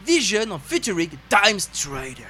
Vision 0.05 0.51
en 0.51 0.59
featuring 0.59 1.09
Time 1.29 1.59
Strider. 1.59 2.23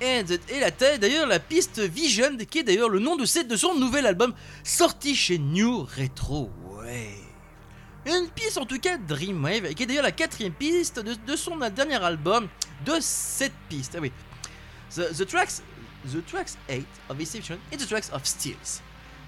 Et, 0.00 0.22
et 0.48 0.60
la 0.60 0.70
d'ailleurs 0.98 1.26
la 1.26 1.40
piste 1.40 1.80
Vision 1.80 2.36
qui 2.48 2.60
est 2.60 2.62
d'ailleurs 2.62 2.88
le 2.88 3.00
nom 3.00 3.16
de, 3.16 3.24
cette, 3.24 3.48
de 3.48 3.56
son 3.56 3.74
nouvel 3.74 4.06
album 4.06 4.32
sorti 4.62 5.16
chez 5.16 5.38
New 5.38 5.88
Retro 5.96 6.50
Wave. 6.64 7.28
Une 8.06 8.28
piste 8.30 8.58
en 8.58 8.64
tout 8.64 8.78
cas 8.78 8.96
Dreamwave 8.96 9.74
qui 9.74 9.82
est 9.82 9.86
d'ailleurs 9.86 10.04
la 10.04 10.12
quatrième 10.12 10.52
piste 10.52 11.00
de, 11.00 11.36
son 11.36 11.56
dernier 11.56 12.02
album 12.02 12.48
de 12.86 12.94
cette 13.00 13.52
piste. 13.68 13.94
Ah 13.96 14.00
oui. 14.00 14.12
The, 14.94 15.04
the 15.04 15.24
tracks 15.24 15.62
the 16.04 16.22
tracks 16.22 16.56
8 16.68 16.86
of 17.10 17.20
Inception 17.20 17.60
is 17.70 17.80
the 17.80 17.86
tracks 17.86 18.08
of 18.10 18.26
Steels. 18.26 18.80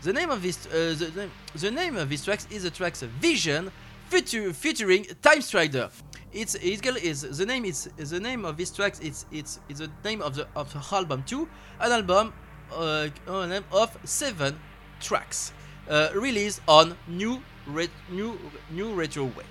The 0.03 0.13
name 0.13 0.31
of 0.31 0.43
this 0.43 0.67
uh, 0.67 0.95
the, 0.99 1.13
name, 1.15 1.31
the 1.55 1.71
name 1.71 1.97
of 1.97 2.09
this 2.09 2.25
tracks 2.25 2.47
is 2.51 2.63
the 2.63 2.71
tracks 2.71 3.03
Vision 3.03 3.71
feature, 4.09 4.53
featuring 4.53 5.05
Time 5.21 5.43
Strider. 5.43 5.91
It's 6.33 6.55
it's 6.55 6.81
is 7.03 7.39
the 7.39 7.45
name 7.45 7.65
is 7.65 7.91
the 7.97 8.21
name 8.21 8.45
of 8.45 8.57
this 8.57 8.71
tracks. 8.71 9.01
It's 9.01 9.27
it's 9.33 9.59
it's 9.69 9.81
the 9.81 9.91
name 10.05 10.23
of 10.23 10.37
the 10.37 10.47
of 10.55 10.73
the 10.73 10.97
album 10.97 11.23
too, 11.25 11.49
an 11.81 11.93
album 11.93 12.33
uh, 12.73 13.09
name 13.27 13.65
of 13.73 13.97
seven 14.05 14.59
tracks, 15.01 15.53
uh, 15.89 16.09
released 16.15 16.61
on 16.69 16.97
new 17.09 17.43
ret 17.67 17.91
new 18.11 18.39
new 18.71 18.95
retro 18.95 19.25
wave. 19.25 19.47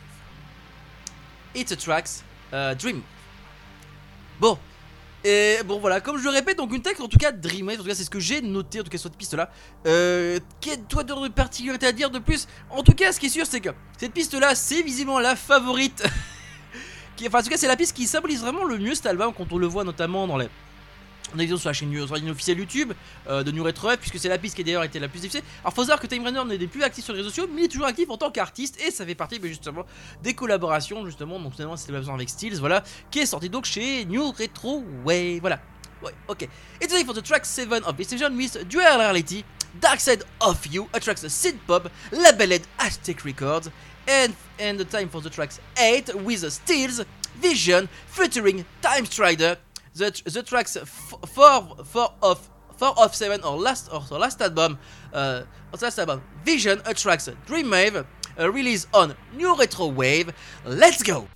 It's 1.54 1.72
a 1.72 1.76
tracks 1.76 2.24
uh, 2.52 2.74
Dream. 2.76 3.04
Bon. 4.40 4.58
Et 5.24 5.58
bon 5.66 5.80
voilà, 5.80 6.00
comme 6.00 6.18
je 6.18 6.24
le 6.24 6.30
répète, 6.30 6.58
donc 6.58 6.74
une 6.74 6.82
tech 6.82 7.00
en 7.02 7.10
tout 7.10 7.18
cas 7.18 7.34
Dreamwave, 7.34 7.80
en 7.80 7.84
tout 7.84 7.90
cas 7.90 7.96
c'est 7.96 8.06
ce 8.06 8.10
que 8.10 8.22
j'ai 8.22 8.42
noté 8.42 8.80
en 8.80 8.84
tout 8.84 8.90
cas 8.90 8.98
sur 8.98 9.10
cette 9.10 9.18
piste 9.18 9.34
là. 9.34 9.50
Euh, 9.86 10.40
Qu'est 10.62 10.88
toi 10.88 11.04
de 11.04 11.28
particularité 11.28 11.88
à 11.88 11.92
dire 11.92 12.10
de 12.10 12.20
plus? 12.20 12.48
En 12.70 12.84
tout 12.84 12.94
cas, 12.94 13.12
ce 13.12 13.20
qui 13.20 13.26
est 13.26 13.30
sûr, 13.30 13.46
c'est 13.46 13.60
que 13.60 13.70
cette 13.98 14.14
piste 14.14 14.34
là, 14.34 14.56
c'est 14.56 14.82
visiblement 14.82 15.20
la 15.20 15.36
favorite 15.36 16.04
enfin, 17.28 17.40
en 17.40 17.44
tout 17.44 17.50
cas, 17.50 17.58
c'est 17.58 17.68
la 17.68 17.76
piste 17.76 17.96
qui 17.96 18.08
symbolise 18.08 18.42
vraiment 18.42 18.64
le 18.64 18.78
mieux 18.78 18.96
cet 18.96 19.08
album 19.08 19.34
quand 19.36 19.52
on 19.52 19.58
le 19.58 19.68
voit 19.68 19.84
notamment 19.84 20.28
dans 20.28 20.38
les. 20.38 20.48
On 21.36 21.40
a 21.40 21.46
sur 21.46 21.70
la 21.70 21.74
chaîne 21.74 21.94
sur 22.06 22.16
la 22.16 22.32
officielle 22.32 22.58
YouTube 22.58 22.94
euh, 23.28 23.44
de 23.44 23.52
New 23.52 23.64
Retro 23.64 23.90
puisque 23.98 24.18
c'est 24.18 24.30
la 24.30 24.38
piste 24.38 24.56
qui 24.56 24.64
d'ailleurs 24.64 24.84
été 24.84 25.00
la 25.00 25.08
plus 25.08 25.22
diffusée. 25.22 25.44
Alors 25.62 25.74
faut 25.74 25.82
savoir 25.82 26.00
que 26.00 26.08
Time 26.08 26.26
Runner 26.26 26.44
n'est 26.46 26.68
plus 26.68 26.84
actif 26.84 27.04
sur 27.04 27.14
les 27.14 27.20
réseaux 27.20 27.30
sociaux, 27.30 27.48
mais 27.54 27.62
il 27.62 27.66
est 27.66 27.68
toujours 27.68 27.86
actif 27.86 28.10
en 28.10 28.18
tant 28.18 28.32
qu'artiste 28.32 28.82
et 28.82 28.92
ça 28.92 29.06
fait 29.06 29.16
partie 29.16 29.40
justement 29.44 29.86
des 30.24 30.34
collaborations 30.34 31.06
justement. 31.06 31.40
Donc 31.40 31.54
finalement 31.54 31.78
c'était 31.78 31.94
besoin 31.94 32.16
avec 32.16 32.30
Steels, 32.30 32.60
voilà, 32.60 32.84
qui 33.12 33.20
est 33.20 33.26
sorti 33.26 33.50
donc 33.50 33.66
chez 33.66 34.06
New 34.06 34.32
Retro 34.32 34.84
Way, 35.06 35.40
voilà. 35.40 35.60
Ouais, 36.02 36.14
ok. 36.28 36.48
It's 36.82 36.94
time 36.94 37.06
for 37.06 37.14
the 37.14 37.22
track 37.22 37.46
7 37.46 37.84
of 37.84 37.96
season 38.04 38.36
with 38.36 38.58
Dual 38.70 38.98
Reality, 38.98 39.44
Dark 39.82 40.00
Side 40.00 40.24
of 40.40 40.66
You, 40.66 40.88
a 40.94 41.00
track 41.00 41.18
synth 41.18 41.60
pop, 41.68 41.90
labeled 42.12 42.62
Aztec 42.80 43.24
Records, 43.26 43.70
and 44.08 44.34
and 44.60 44.78
the 44.78 44.86
time 44.86 45.10
for 45.10 45.22
the 45.22 45.30
tracks 45.30 45.60
8 45.78 46.16
with 46.24 46.50
Steels, 46.52 47.02
Vision 47.42 47.90
featuring 48.08 48.66
Time 48.82 49.06
Strider. 49.06 49.58
The, 50.00 50.22
the 50.24 50.44
tracks 50.44 50.78
4 50.78 51.84
four 51.84 52.14
of 52.24 52.50
4 52.78 52.94
of 53.00 53.14
7 53.14 53.44
or 53.44 53.58
last 53.58 53.90
or 53.92 54.00
last 54.18 54.42
album 54.42 54.80
uh, 55.12 55.42
last 55.82 56.00
album 56.00 56.24
Vision 56.46 56.82
attracts 56.86 57.28
Dreamwave 57.46 58.06
uh, 58.40 58.50
release 58.50 58.88
on 58.94 59.14
New 59.36 59.58
Retro 59.58 59.88
Wave. 59.88 60.32
Let's 60.64 61.04
go! 61.04 61.28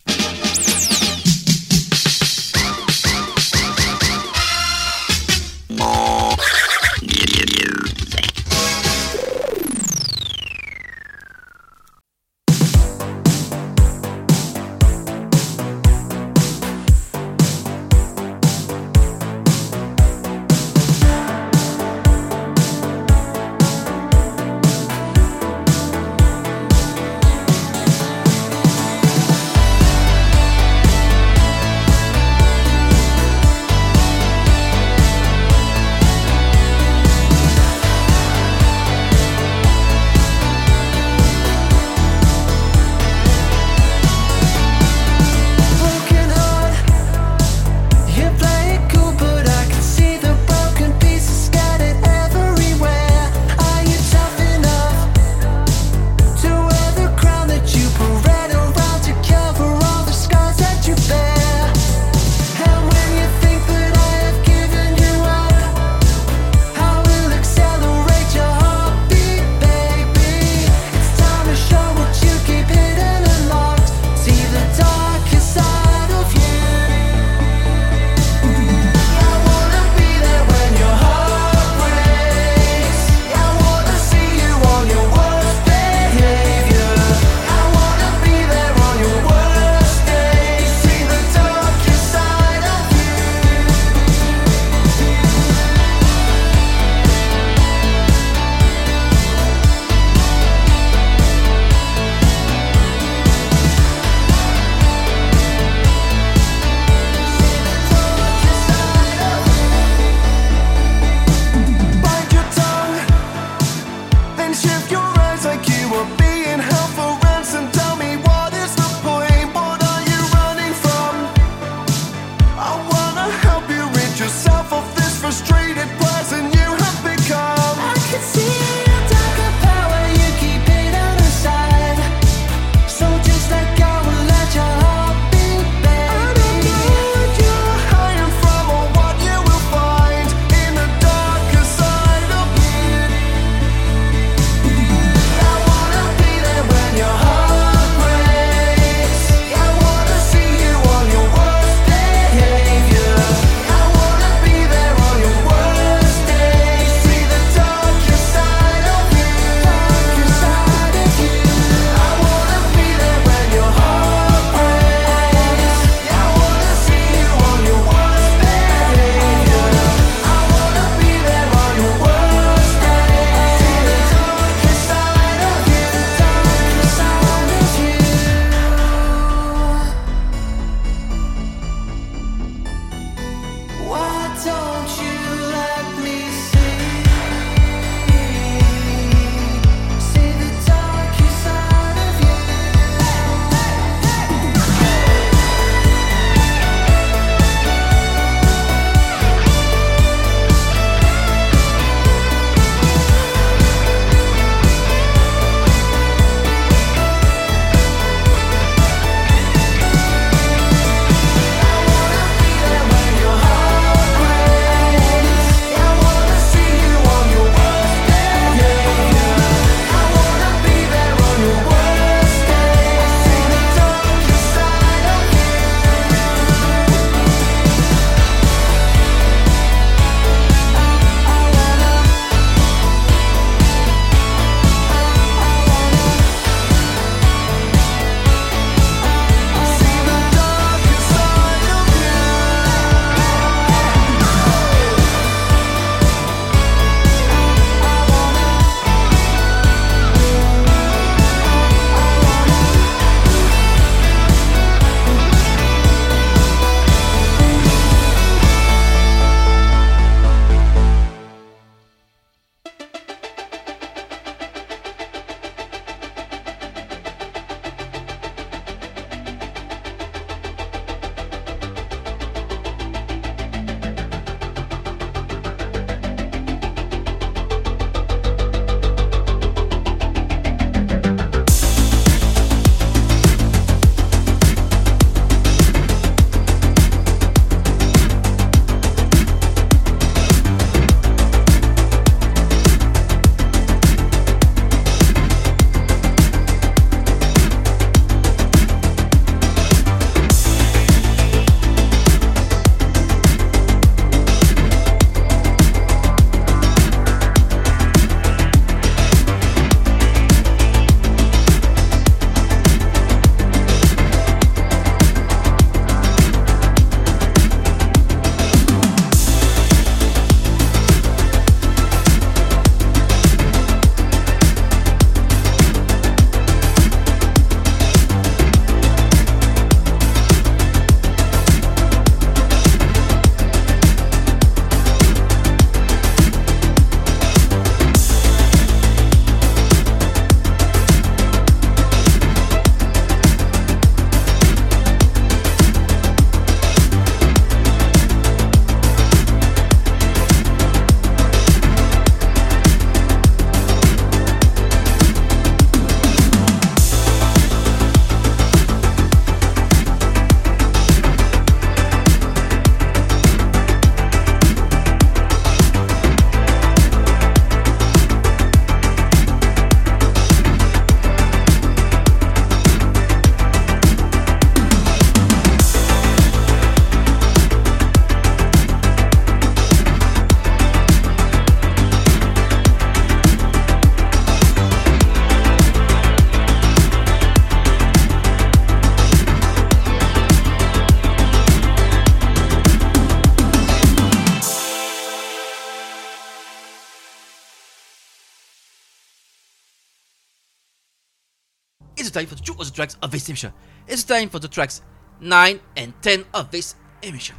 Time 402.14 402.26
for 402.28 402.36
the 402.36 402.42
two 402.42 402.54
other 402.60 402.70
tracks 402.72 402.98
of 403.02 403.12
this 403.12 403.28
emission. 403.28 403.52
It's 403.88 404.04
time 404.04 404.30
for 404.30 404.40
the 404.40 404.48
tracks 404.48 404.82
9 405.20 405.60
and 405.78 405.94
10 406.02 406.26
of 406.34 406.52
this 406.52 406.76
emission. 407.02 407.36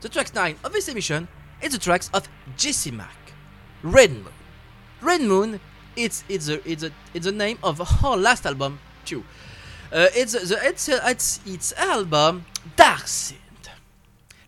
The 0.00 0.08
track 0.08 0.34
9 0.34 0.56
of 0.64 0.72
this 0.72 0.88
emission 0.88 1.28
is 1.62 1.72
the 1.72 1.78
tracks 1.78 2.10
of 2.12 2.28
Jesse 2.56 2.90
Mack, 2.90 3.32
Red 3.82 4.10
Moon. 4.12 4.32
Red 5.00 5.20
Moon, 5.22 5.60
it's 5.96 6.24
it's 6.28 6.48
a 6.48 6.66
it's 6.70 6.82
a 6.82 6.90
it's 7.14 7.26
the 7.26 7.32
name 7.32 7.58
of 7.62 7.78
her 7.78 8.16
last 8.16 8.46
album 8.46 8.78
too. 9.04 9.24
Uh, 9.92 10.06
it's 10.14 10.32
the 10.32 10.58
it's 10.62 10.88
it's 10.88 11.40
its 11.46 11.72
album 11.74 12.44
Dark 12.76 13.02
Synth. 13.02 13.36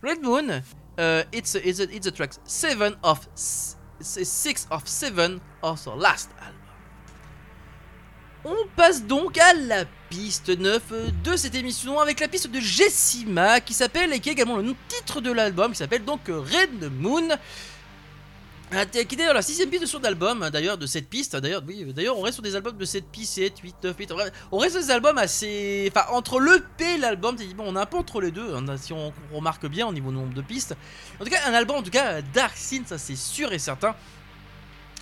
Red 0.01 0.21
Moon, 0.21 0.49
uh, 0.51 1.23
it's 1.31 1.55
it's 1.55 1.79
it's 1.79 2.07
a 2.07 2.11
track 2.11 2.31
seven 2.45 2.95
of 3.03 3.27
s- 3.33 3.75
s- 3.99 4.27
six 4.27 4.65
of 4.71 4.87
seven 4.87 5.41
of 5.63 5.83
her 5.85 5.91
last 5.91 6.29
album. 6.39 6.55
On 8.47 8.67
passe 8.75 9.03
donc 9.03 9.39
à 9.39 9.53
la 9.53 9.85
piste 10.11 10.49
9 10.49 10.83
de 11.23 11.35
cette 11.35 11.55
émission 11.55 11.99
avec 11.99 12.19
la 12.19 12.27
piste 12.27 12.47
de 12.47 12.59
Jessima 12.59 13.59
qui 13.59 13.73
s'appelle 13.73 14.13
et 14.13 14.19
qui 14.19 14.29
est 14.29 14.33
également 14.33 14.57
le 14.57 14.75
titre 14.87 15.19
de 15.19 15.31
l'album 15.31 15.71
qui 15.71 15.77
s'appelle 15.77 16.05
donc 16.05 16.27
Red 16.27 16.91
Moon. 16.99 17.27
Ah, 18.71 18.85
Qui 18.85 18.99
est 18.99 19.15
d'ailleurs 19.15 19.33
la 19.33 19.41
sixième 19.41 19.69
piste 19.69 19.81
de 19.81 19.87
son 19.87 20.03
album, 20.03 20.43
hein, 20.43 20.51
d'ailleurs, 20.51 20.77
de 20.77 20.85
cette 20.85 21.07
piste. 21.07 21.35
D'ailleurs, 21.35 21.63
oui, 21.67 21.85
d'ailleurs, 21.93 22.17
on 22.17 22.21
reste 22.21 22.35
sur 22.35 22.43
des 22.43 22.55
albums 22.55 22.77
de 22.77 22.85
7 22.85 23.05
pistes, 23.11 23.33
7, 23.35 23.59
8, 23.59 23.75
9, 23.83 23.95
8. 23.97 24.09
bref, 24.09 24.31
On 24.51 24.57
reste 24.57 24.73
sur 24.73 24.81
des 24.83 24.91
albums 24.91 25.17
assez. 25.17 25.91
Enfin, 25.91 26.05
entre 26.11 26.39
l'EP 26.39 26.95
et 26.95 26.97
l'album, 26.97 27.35
bon, 27.55 27.63
on 27.67 27.75
est 27.75 27.79
un 27.79 27.85
peu 27.85 27.97
entre 27.97 28.21
les 28.21 28.31
deux, 28.31 28.53
hein, 28.53 28.65
si 28.77 28.91
on 28.91 29.13
remarque 29.33 29.67
bien 29.67 29.87
au 29.87 29.93
niveau 29.93 30.11
nombre 30.11 30.33
de 30.33 30.41
pistes. 30.41 30.75
En 31.19 31.23
tout 31.23 31.29
cas, 31.29 31.41
un 31.47 31.53
album, 31.53 31.77
en 31.77 31.83
tout 31.83 31.91
cas, 31.91 32.21
Dark 32.21 32.57
Synth, 32.57 32.87
ça 32.89 32.97
c'est 32.97 33.15
sûr 33.15 33.53
et 33.53 33.59
certain. 33.59 33.95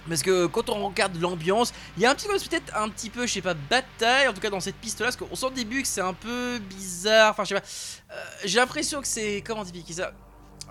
Parce 0.10 0.22
que 0.22 0.48
quand 0.48 0.70
on 0.70 0.88
regarde 0.90 1.16
l'ambiance, 1.22 1.74
il 1.96 2.04
y 2.04 2.06
a 2.06 2.12
un 2.12 2.16
petit 2.16 2.28
peu 2.28 2.34
peut-être 2.38 2.76
un 2.76 2.90
petit 2.90 3.10
peu, 3.10 3.26
je 3.26 3.34
sais 3.34 3.42
pas, 3.42 3.54
bataille, 3.54 4.28
en 4.28 4.34
tout 4.34 4.42
cas 4.42 4.50
dans 4.50 4.60
cette 4.60 4.76
piste 4.76 5.00
là, 5.00 5.06
parce 5.08 5.16
qu'on 5.16 5.34
sent 5.36 5.46
au 5.46 5.50
début 5.52 5.82
que 5.82 5.88
c'est 5.88 6.02
un 6.02 6.14
peu 6.14 6.60
bizarre, 6.60 7.32
enfin 7.32 7.44
je 7.46 7.50
sais 7.50 7.62
pas, 7.62 7.66
Euh, 8.14 8.24
j'ai 8.46 8.58
l'impression 8.60 9.02
que 9.02 9.08
c'est, 9.08 9.42
comment 9.46 9.62
expliquer 9.64 9.94
ça? 9.94 10.12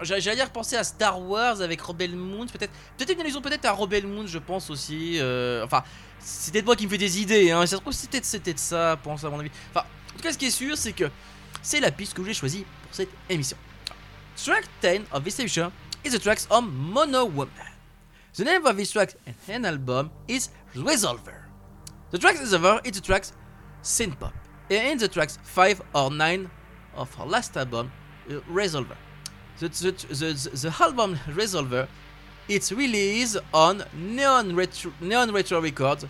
J'a- 0.02 0.18
J'allais 0.20 0.36
dire 0.36 0.50
penser 0.50 0.76
à 0.76 0.84
Star 0.84 1.20
Wars 1.20 1.60
avec 1.62 1.80
Rebel 1.80 2.14
Moon, 2.14 2.46
peut-être 2.46 2.72
peut-être 2.98 3.12
une 3.14 3.20
allusion 3.20 3.40
peut-être 3.40 3.64
à 3.64 3.72
Rebel 3.72 4.06
Moon, 4.06 4.26
je 4.26 4.38
pense 4.38 4.68
aussi. 4.70 5.18
euh, 5.20 5.64
enfin, 5.64 5.82
c'est 6.18 6.52
peut-être 6.52 6.66
moi 6.66 6.76
qui 6.76 6.84
me 6.86 6.90
fais 6.90 6.98
des 6.98 7.20
idées, 7.20 7.50
hein. 7.50 7.64
Ça 7.66 7.76
se 7.76 7.80
trouve, 7.80 7.92
c'est 7.92 8.10
peut-être 8.10 8.58
ça, 8.58 8.98
pense 9.02 9.24
à 9.24 9.30
mon 9.30 9.40
avis. 9.40 9.50
Enfin, 9.70 9.86
en 10.12 10.16
tout 10.16 10.22
cas, 10.22 10.32
ce 10.32 10.38
qui 10.38 10.46
est 10.46 10.50
sûr, 10.50 10.76
c'est 10.76 10.92
que 10.92 11.10
c'est 11.62 11.80
la 11.80 11.90
piste 11.90 12.14
que 12.14 12.22
j'ai 12.24 12.34
choisie 12.34 12.64
pour 12.82 12.94
cette 12.94 13.10
émission. 13.30 13.56
Track 14.36 14.64
10 14.82 15.00
of 15.12 15.26
emission 15.38 15.72
is 16.04 16.10
the 16.10 16.20
tracks 16.20 16.40
on 16.50 16.62
Mono 16.62 17.24
Woman. 17.26 17.48
The 18.34 18.44
name 18.44 18.64
of 18.64 18.78
this 18.78 18.90
track 18.90 19.14
and 19.46 19.66
album 19.66 20.10
is 20.26 20.48
Resolver. 20.74 21.42
The 22.10 22.18
track 22.18 22.36
Resolver 22.36 22.80
is 22.86 22.92
the 22.92 23.02
tracks 23.02 23.32
synth 23.82 24.18
pop, 24.18 24.32
and 24.70 24.98
the 24.98 25.08
tracks 25.08 25.38
5 25.42 25.82
or 25.94 26.10
9 26.10 26.50
of 26.94 27.14
her 27.16 27.26
last 27.26 27.56
album, 27.58 27.92
uh, 28.30 28.40
Resolver. 28.50 28.96
The, 29.58 29.68
the, 29.68 29.92
the, 30.08 30.50
the 30.50 30.74
album 30.80 31.16
Resolver 31.28 31.88
it's 32.48 32.72
released 32.72 33.36
on 33.52 33.84
Neon 33.94 34.56
Retro, 34.56 34.92
Neon 35.00 35.30
Retro 35.30 35.60
Records. 35.60 36.06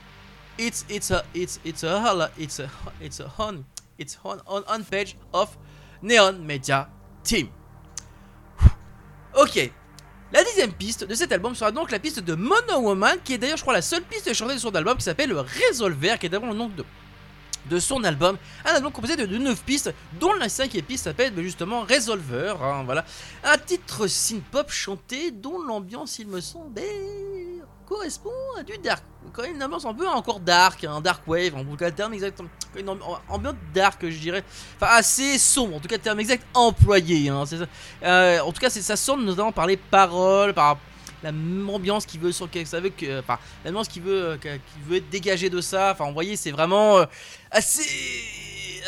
It's 0.58 0.84
it's 0.88 1.10
a 1.10 1.24
it's 1.34 1.58
it's 1.64 1.82
a 1.82 2.30
it's 2.38 2.58
a 2.58 2.70
it's 3.00 3.20
a 3.20 3.32
on 3.38 3.64
it's 3.98 4.16
on 4.24 4.40
on, 4.46 4.64
on 4.66 4.84
page 4.84 5.16
of 5.34 5.56
Neon 6.00 6.46
Media 6.46 6.88
Team. 7.24 7.50
Ok. 9.34 9.72
La 10.32 10.42
dixième 10.44 10.72
piste 10.72 11.04
de 11.04 11.14
cet 11.14 11.30
album 11.30 11.54
sera 11.54 11.72
donc 11.72 11.90
la 11.90 11.98
piste 11.98 12.20
de 12.20 12.34
Mono 12.34 12.78
Woman, 12.78 13.18
qui 13.22 13.34
est 13.34 13.38
d'ailleurs, 13.38 13.58
je 13.58 13.62
crois, 13.62 13.74
la 13.74 13.82
seule 13.82 14.02
piste 14.02 14.32
chantée 14.32 14.54
de 14.54 14.58
son 14.58 14.74
album, 14.74 14.96
qui 14.96 15.04
s'appelle 15.04 15.30
Resolver, 15.34 16.14
qui 16.18 16.24
est 16.24 16.30
d'abord 16.30 16.48
le 16.48 16.54
nom 16.56 16.70
de, 17.68 17.78
son 17.78 18.02
album. 18.02 18.38
Un 18.64 18.70
album 18.76 18.92
composé 18.92 19.14
de, 19.14 19.26
de 19.26 19.36
9 19.36 19.62
pistes, 19.62 19.92
dont 20.18 20.32
la 20.32 20.48
cinquième 20.48 20.86
piste 20.86 21.04
s'appelle 21.04 21.34
ben, 21.34 21.44
justement 21.44 21.82
Resolver. 21.82 22.54
hein, 22.62 22.82
voilà. 22.84 23.04
Un 23.44 23.58
titre 23.58 24.06
synth-pop 24.06 24.70
chanté, 24.70 25.32
dont 25.32 25.60
l'ambiance, 25.60 26.18
il 26.18 26.28
me 26.28 26.40
semble, 26.40 26.80
correspond 27.92 28.30
à 28.58 28.62
du 28.62 28.76
dark. 28.78 29.02
Quand 29.32 29.42
même 29.42 29.54
une 29.56 29.62
ambiance 29.62 29.84
un 29.84 29.94
peu 29.94 30.06
encore 30.08 30.40
dark, 30.40 30.84
un 30.84 31.00
dark 31.00 31.22
wave, 31.26 31.54
en 31.54 31.64
tout 31.64 31.76
cas 31.76 31.86
le 31.86 31.94
terme 31.94 32.12
exact, 32.14 32.40
une 32.76 32.86
ambi- 32.86 33.18
ambiance 33.28 33.54
dark, 33.74 33.98
je 34.08 34.18
dirais. 34.18 34.44
Enfin, 34.76 34.92
assez 34.94 35.38
sombre, 35.38 35.76
en 35.76 35.80
tout 35.80 35.88
cas 35.88 35.96
le 35.96 36.02
terme 36.02 36.20
exact 36.20 36.44
employé. 36.54 37.28
hein. 37.28 37.44
Euh, 38.02 38.40
en 38.40 38.52
tout 38.52 38.60
cas, 38.60 38.68
ça 38.70 38.96
sonne 38.96 39.24
notamment 39.24 39.52
par 39.52 39.66
les 39.66 39.76
paroles, 39.76 40.52
par 40.54 40.78
la 41.22 41.28
m- 41.30 41.70
ambiance 41.70 42.04
qui 42.04 42.18
veut 42.18 42.32
sur 42.32 42.50
que 42.50 43.18
enfin 43.20 43.38
l'ambiance 43.64 43.86
qui 43.88 44.00
veut 44.00 44.22
euh, 44.30 44.36
qui 44.38 44.58
veut 44.88 44.96
être 44.96 45.08
dégagée 45.08 45.48
de 45.50 45.60
ça 45.60 45.92
enfin 45.92 46.06
vous 46.08 46.14
voyez 46.14 46.34
c'est 46.34 46.50
vraiment 46.50 46.98
euh, 46.98 47.04
assez 47.48 47.84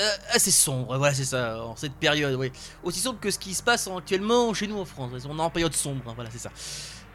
euh, 0.01 0.11
assez 0.33 0.51
sombre 0.51 0.99
voilà 0.99 1.15
c'est 1.15 1.25
ça 1.25 1.63
en 1.65 1.77
cette 1.77 1.93
période 1.95 2.35
oui 2.35 2.51
aussi 2.83 2.99
sombre 2.99 3.21
que 3.21 3.31
ce 3.31 3.39
qui 3.39 3.55
se 3.55 3.63
passe 3.63 3.87
actuellement 3.97 4.53
chez 4.53 4.67
nous 4.67 4.81
en 4.81 4.85
France 4.85 5.13
on 5.31 5.39
est 5.39 5.43
en 5.43 5.49
période 5.51 5.73
sombre 5.75 6.03
hein, 6.09 6.13
voilà 6.17 6.29
c'est 6.33 6.41
ça 6.41 6.51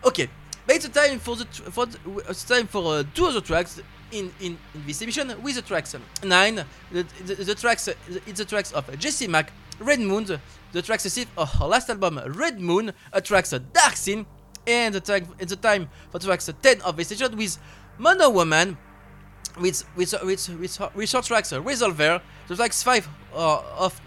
ok 0.03 0.29
but 0.69 0.75
it's 0.75 0.87
time 0.89 1.17
for 1.17 1.35
the 1.35 1.45
for 1.45 1.87
the, 1.87 1.97
it's 2.29 2.43
time 2.43 2.67
for 2.67 2.97
uh, 2.97 3.03
two 3.15 3.25
other 3.25 3.41
tracks 3.41 3.81
in, 4.11 4.31
in 4.39 4.55
in 4.75 4.85
this 4.85 5.01
emission 5.01 5.33
with 5.41 5.55
the 5.55 5.63
tracks 5.63 5.95
9 6.23 6.55
the, 6.91 7.03
the, 7.25 7.35
the 7.35 7.55
tracks 7.55 7.87
it's 7.87 8.37
the 8.37 8.45
tracks 8.45 8.71
of 8.73 8.85
Jesse 8.99 9.27
Mack 9.27 9.51
Red 9.79 9.99
Moon. 9.99 10.25
The 10.71 10.81
tracks 10.83 11.05
receive 11.05 11.27
of 11.35 11.51
her 11.53 11.65
last 11.65 11.89
album 11.89 12.19
Red 12.35 12.59
Moon. 12.59 12.91
A 13.13 13.19
tracks 13.19 13.51
Dark 13.73 13.95
Scene 13.95 14.27
and 14.67 14.93
the, 14.93 14.99
track, 14.99 15.23
it's 15.39 15.49
the 15.49 15.55
time 15.55 15.89
for 16.11 16.19
tracks 16.19 16.47
10 16.61 16.81
of 16.81 16.95
this 16.97 17.07
station 17.07 17.35
with 17.35 17.57
Mono 17.97 18.29
Woman 18.29 18.77
with 19.59 19.83
with 19.95 20.13
with 20.23 20.49
with, 20.49 20.95
with 20.95 21.09
short 21.09 21.25
tracks 21.25 21.51
uh, 21.51 21.59
Resolver. 21.61 22.21
The 22.47 22.55
tracks 22.55 22.83
5 22.83 23.09
uh, 23.33 23.61
of 23.75 23.99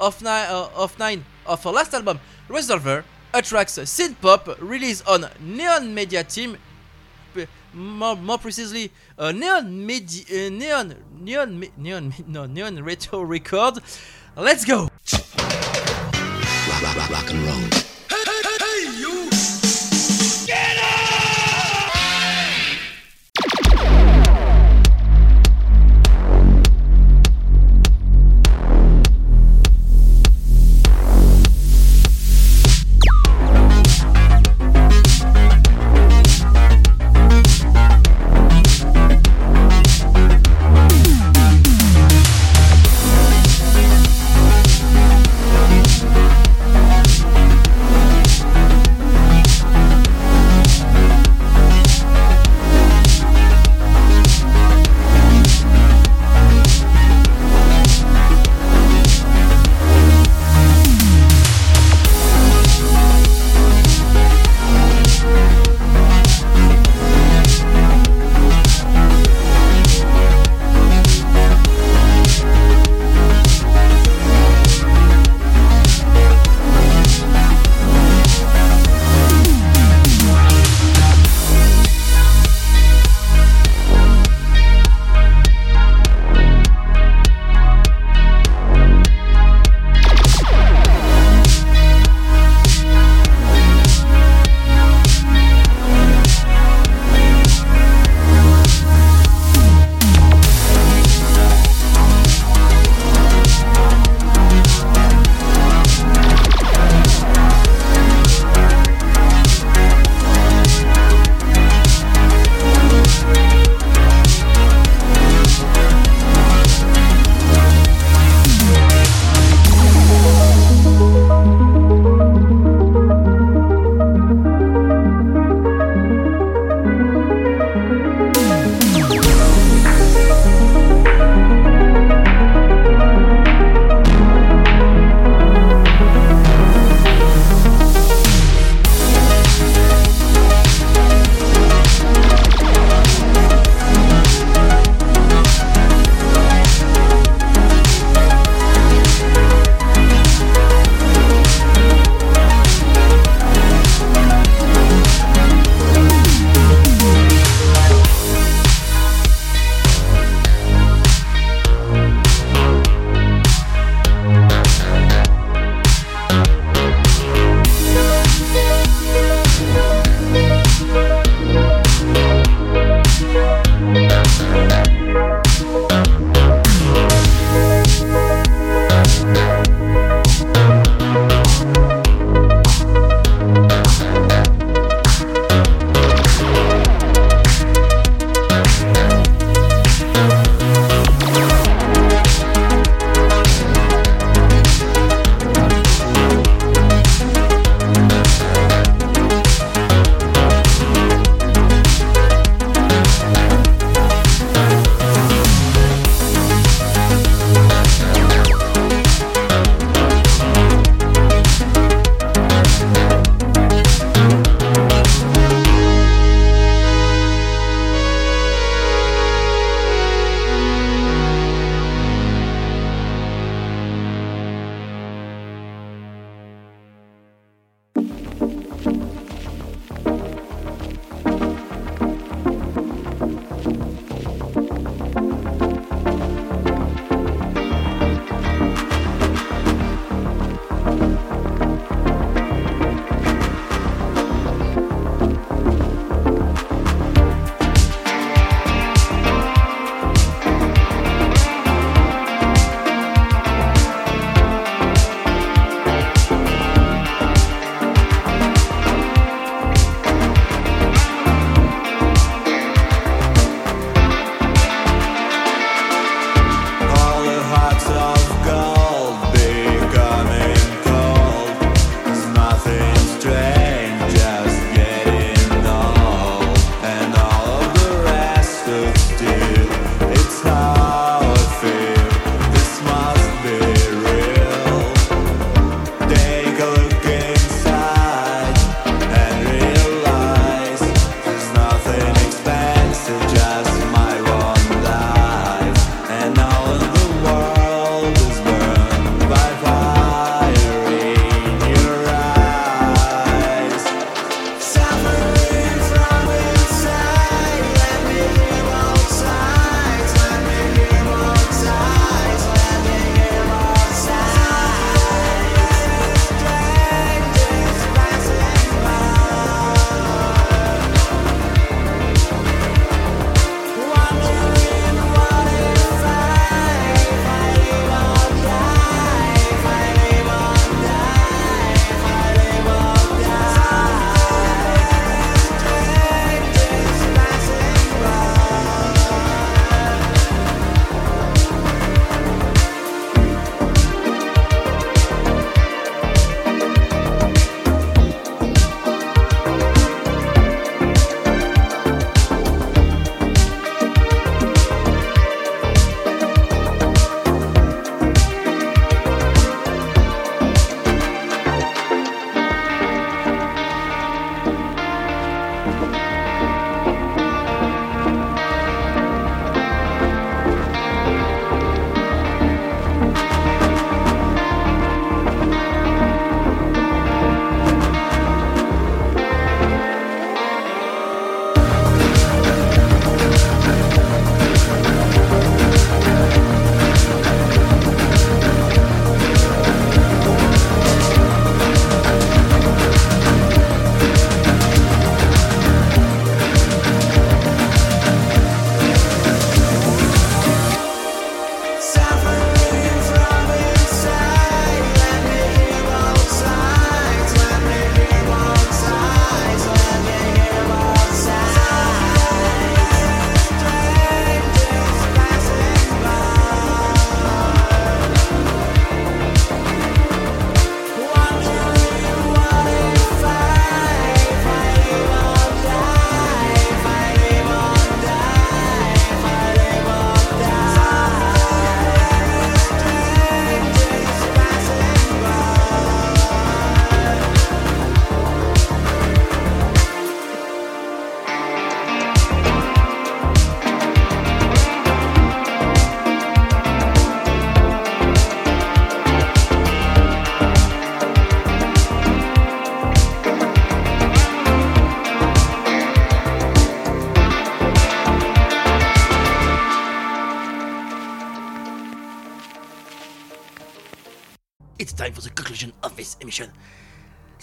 of 0.00 0.20
9 0.20 0.50
uh, 0.50 0.68
of 0.74 0.98
9 0.98 1.24
of 1.46 1.62
her 1.62 1.70
last 1.70 1.94
album 1.94 2.18
Resolver 2.48 3.04
a 3.78 3.82
synth 3.82 4.20
pop 4.20 4.48
released 4.60 5.06
on 5.06 5.26
Neon 5.40 5.94
Media 5.94 6.24
Team. 6.24 6.56
More, 7.74 8.16
more 8.16 8.38
precisely 8.38 8.90
uh, 9.18 9.30
Neon 9.30 9.86
Medi 9.86 10.24
uh, 10.30 10.50
Neon 10.50 10.94
Neon 11.20 11.64
Neon 11.76 12.14
no 12.26 12.46
Neon 12.46 12.82
Retro 12.82 13.20
Record. 13.20 13.78
Let's 14.36 14.64
go. 14.64 14.88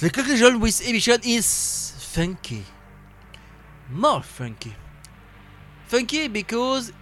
The 0.05 0.11
conclusion 0.11 0.59
with 0.59 0.87
emission 0.87 1.19
is 1.23 1.91
funky. 1.97 2.63
More 3.89 4.21
funky. 4.21 4.75
Funky 5.87 6.27
because 6.27 6.93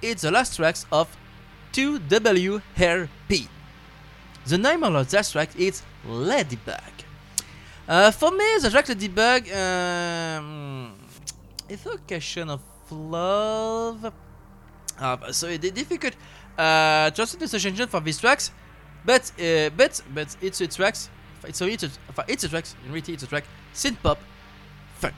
it's 0.00 0.22
the 0.22 0.30
last 0.30 0.56
track 0.56 0.76
of 0.90 1.14
2WRP. 1.74 3.48
The 4.46 4.56
name 4.56 4.82
of 4.84 4.94
the 4.94 5.16
last 5.16 5.32
track 5.32 5.50
is 5.54 5.82
Ladybug. 6.06 6.94
Uh, 7.86 8.10
for 8.10 8.30
me, 8.30 8.46
the 8.62 8.70
track 8.70 8.88
Ladybug 8.88 9.52
um, 9.52 10.94
it's 11.68 11.84
a 11.84 11.98
question 12.08 12.48
of 12.48 12.62
love. 12.90 14.14
Uh, 14.98 15.30
so 15.30 15.48
it's 15.48 15.70
difficult 15.72 16.14
uh, 16.56 17.10
understand 17.12 17.38
the 17.38 17.48
suggestion 17.48 17.86
for 17.86 18.00
these 18.00 18.18
tracks, 18.18 18.50
but 19.04 19.30
uh, 19.38 19.68
but 19.76 20.00
but 20.14 20.34
it's 20.40 20.62
a 20.62 20.66
tracks. 20.66 21.10
So 21.52 21.66
it's 21.66 21.84
a, 21.84 21.88
enfin, 22.10 22.24
it's 22.28 22.44
a 22.44 22.48
tracks. 22.48 22.74
In 22.86 22.92
reality, 22.92 23.12
it's 23.12 23.24
a 23.24 23.26
track 23.26 23.44
synth 23.72 23.96
pop 23.98 24.18
funk. 25.00 25.12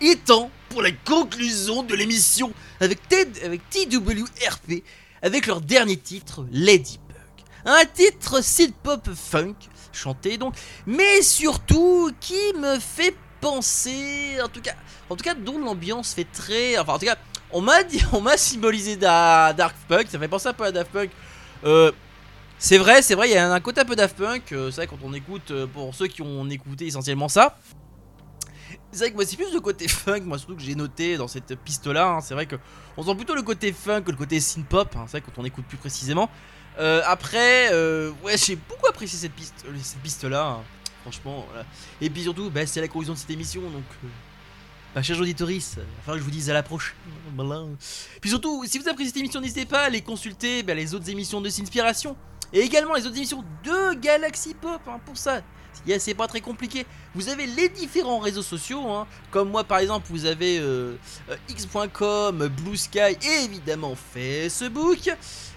Est 0.00 0.24
temps 0.24 0.50
pour 0.70 0.82
la 0.82 0.92
conclusion 0.92 1.82
de 1.82 1.94
l'émission 1.94 2.52
avec, 2.80 2.98
avec 3.44 3.60
TWRP 3.70 4.82
avec 5.22 5.46
leur 5.46 5.60
dernier 5.60 5.96
titre, 5.98 6.46
Ladybug. 6.50 7.00
Un 7.66 7.84
titre 7.84 8.40
synth 8.42 8.74
pop 8.82 9.08
funk, 9.14 9.54
chanté 9.92 10.38
donc, 10.38 10.54
mais 10.86 11.20
surtout 11.22 12.10
qui 12.20 12.54
me 12.56 12.78
fait 12.78 13.14
penser, 13.42 14.38
en 14.42 14.48
tout 14.48 14.62
cas, 14.62 14.74
en 15.10 15.16
tout 15.16 15.24
cas 15.24 15.34
dont 15.34 15.58
l'ambiance 15.58 16.14
fait 16.14 16.26
très, 16.32 16.78
enfin 16.78 16.94
en 16.94 16.98
tout 16.98 17.06
cas, 17.06 17.16
on 17.52 17.60
m'a 17.60 17.78
on 18.12 18.20
m'a 18.22 18.36
symbolisé 18.38 18.96
da- 18.96 19.52
Dark 19.52 19.76
Punk, 19.88 20.06
ça 20.10 20.18
fait 20.18 20.28
penser 20.28 20.48
un 20.48 20.52
peu 20.54 20.64
à 20.64 20.72
Daft 20.72 20.90
Punk. 20.90 21.10
Euh, 21.64 21.92
c'est 22.62 22.76
vrai, 22.76 23.00
c'est 23.00 23.14
vrai, 23.14 23.30
il 23.30 23.32
y 23.32 23.36
a 23.38 23.50
un 23.50 23.60
côté 23.60 23.80
un 23.80 23.86
peu 23.86 23.96
Daft 23.96 24.16
Punk. 24.16 24.52
euh, 24.52 24.70
c'est 24.70 24.76
vrai 24.76 24.86
quand 24.86 24.98
on 25.02 25.14
écoute, 25.14 25.50
euh, 25.50 25.66
pour 25.66 25.94
ceux 25.94 26.08
qui 26.08 26.20
ont 26.20 26.46
écouté 26.50 26.86
essentiellement 26.86 27.28
ça. 27.28 27.58
C'est 28.92 28.98
vrai 28.98 29.10
que 29.12 29.16
moi 29.16 29.24
c'est 29.24 29.36
plus 29.36 29.52
le 29.52 29.60
côté 29.60 29.88
funk, 29.88 30.20
moi 30.22 30.36
surtout 30.38 30.56
que 30.56 30.62
j'ai 30.62 30.74
noté 30.74 31.16
dans 31.16 31.26
cette 31.26 31.54
piste 31.56 31.86
là. 31.86 32.18
c'est 32.22 32.34
vrai 32.34 32.44
que 32.46 32.56
on 32.96 33.02
sent 33.02 33.14
plutôt 33.14 33.34
le 33.34 33.42
côté 33.42 33.72
funk 33.72 34.02
que 34.02 34.10
le 34.10 34.16
côté 34.16 34.38
synth 34.40 34.66
pop. 34.66 34.94
hein, 34.94 35.04
c'est 35.06 35.18
vrai 35.18 35.22
quand 35.22 35.40
on 35.40 35.44
écoute 35.44 35.64
plus 35.66 35.78
précisément. 35.78 36.28
Euh, 36.78 37.00
après, 37.06 37.70
ouais, 38.22 38.36
j'ai 38.36 38.56
beaucoup 38.56 38.86
apprécié 38.88 39.18
cette 39.18 39.32
piste, 39.32 39.64
cette 39.82 40.02
piste 40.02 40.24
là. 40.24 40.60
franchement, 41.02 41.46
voilà. 41.50 41.64
Et 42.00 42.10
puis 42.10 42.22
surtout, 42.22 42.50
bah, 42.50 42.66
c'est 42.66 42.80
la 42.80 42.88
conclusion 42.88 43.14
de 43.14 43.18
cette 43.18 43.30
émission, 43.30 43.62
donc. 43.62 43.84
euh, 44.04 44.08
bah, 44.94 45.02
chers 45.02 45.20
auditeurs, 45.20 45.50
il 45.50 45.60
va 45.60 45.66
falloir 46.02 46.16
que 46.16 46.18
je 46.18 46.24
vous 46.24 46.30
dise 46.30 46.50
à 46.50 46.52
la 46.52 46.62
prochaine. 46.62 46.94
Puis 48.20 48.30
surtout, 48.30 48.64
si 48.66 48.78
vous 48.78 48.88
appréciez 48.88 49.08
cette 49.12 49.18
émission, 49.18 49.40
n'hésitez 49.40 49.66
pas 49.66 49.82
à 49.82 49.84
aller 49.84 50.02
consulter 50.02 50.62
bah, 50.62 50.74
les 50.74 50.94
autres 50.94 51.08
émissions 51.08 51.40
de 51.40 51.48
Sinspiration. 51.48 52.16
Et 52.52 52.60
également 52.60 52.94
les 52.94 53.06
autres 53.06 53.16
émissions 53.16 53.44
de 53.64 53.94
Galaxy 53.94 54.54
Pop, 54.54 54.80
hein, 54.88 55.00
pour 55.04 55.16
ça. 55.16 55.40
Yeah, 55.86 55.98
c'est 55.98 56.14
pas 56.14 56.26
très 56.26 56.40
compliqué. 56.40 56.84
Vous 57.14 57.28
avez 57.28 57.46
les 57.46 57.68
différents 57.68 58.18
réseaux 58.18 58.42
sociaux, 58.42 58.86
hein. 58.90 59.06
comme 59.30 59.50
moi 59.50 59.64
par 59.64 59.78
exemple, 59.78 60.08
vous 60.10 60.26
avez 60.26 60.58
euh, 60.58 60.96
euh, 61.30 61.36
x.com, 61.48 62.48
Blue 62.48 62.76
Sky 62.76 62.98
et 62.98 63.44
évidemment 63.44 63.94
Facebook. 63.94 64.98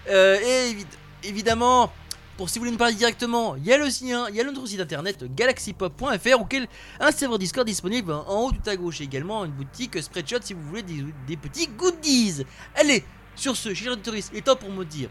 Euh, 0.09 0.37
et 0.39 0.71
évi- 0.73 0.85
évidemment, 1.23 1.91
pour 2.37 2.49
si 2.49 2.57
vous 2.57 2.61
voulez 2.61 2.71
nous 2.71 2.77
parler 2.77 2.93
directement, 2.93 3.55
il 3.57 3.65
y 3.65 3.73
a 3.73 3.77
le 3.77 3.89
sien, 3.89 4.27
il 4.29 4.35
y 4.35 4.39
a 4.41 4.43
notre 4.43 4.65
site 4.65 4.79
internet 4.79 5.23
galaxypop.fr 5.35 6.39
auquel 6.39 6.67
un 6.99 7.11
serveur 7.11 7.39
Discord 7.39 7.65
disponible 7.67 8.13
en 8.13 8.45
haut 8.45 8.51
tout 8.51 8.69
à 8.69 8.75
gauche 8.75 9.01
et 9.01 9.05
également 9.05 9.43
une 9.45 9.51
boutique 9.51 10.01
Spreadshot 10.01 10.37
si 10.41 10.53
vous 10.53 10.61
voulez 10.63 10.83
des, 10.83 11.03
des 11.27 11.37
petits 11.37 11.67
goodies. 11.67 12.45
Allez, 12.75 13.03
sur 13.35 13.57
ce, 13.57 13.73
chers 13.73 13.93
auditeurs, 13.93 14.15
il 14.15 14.37
est 14.37 14.41
temps 14.41 14.55
pour 14.55 14.69
me 14.71 14.85
dire 14.85 15.09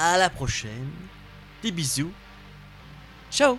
à 0.00 0.16
la 0.16 0.30
prochaine. 0.30 0.90
Des 1.62 1.70
bisous. 1.70 2.12
Ciao 3.30 3.58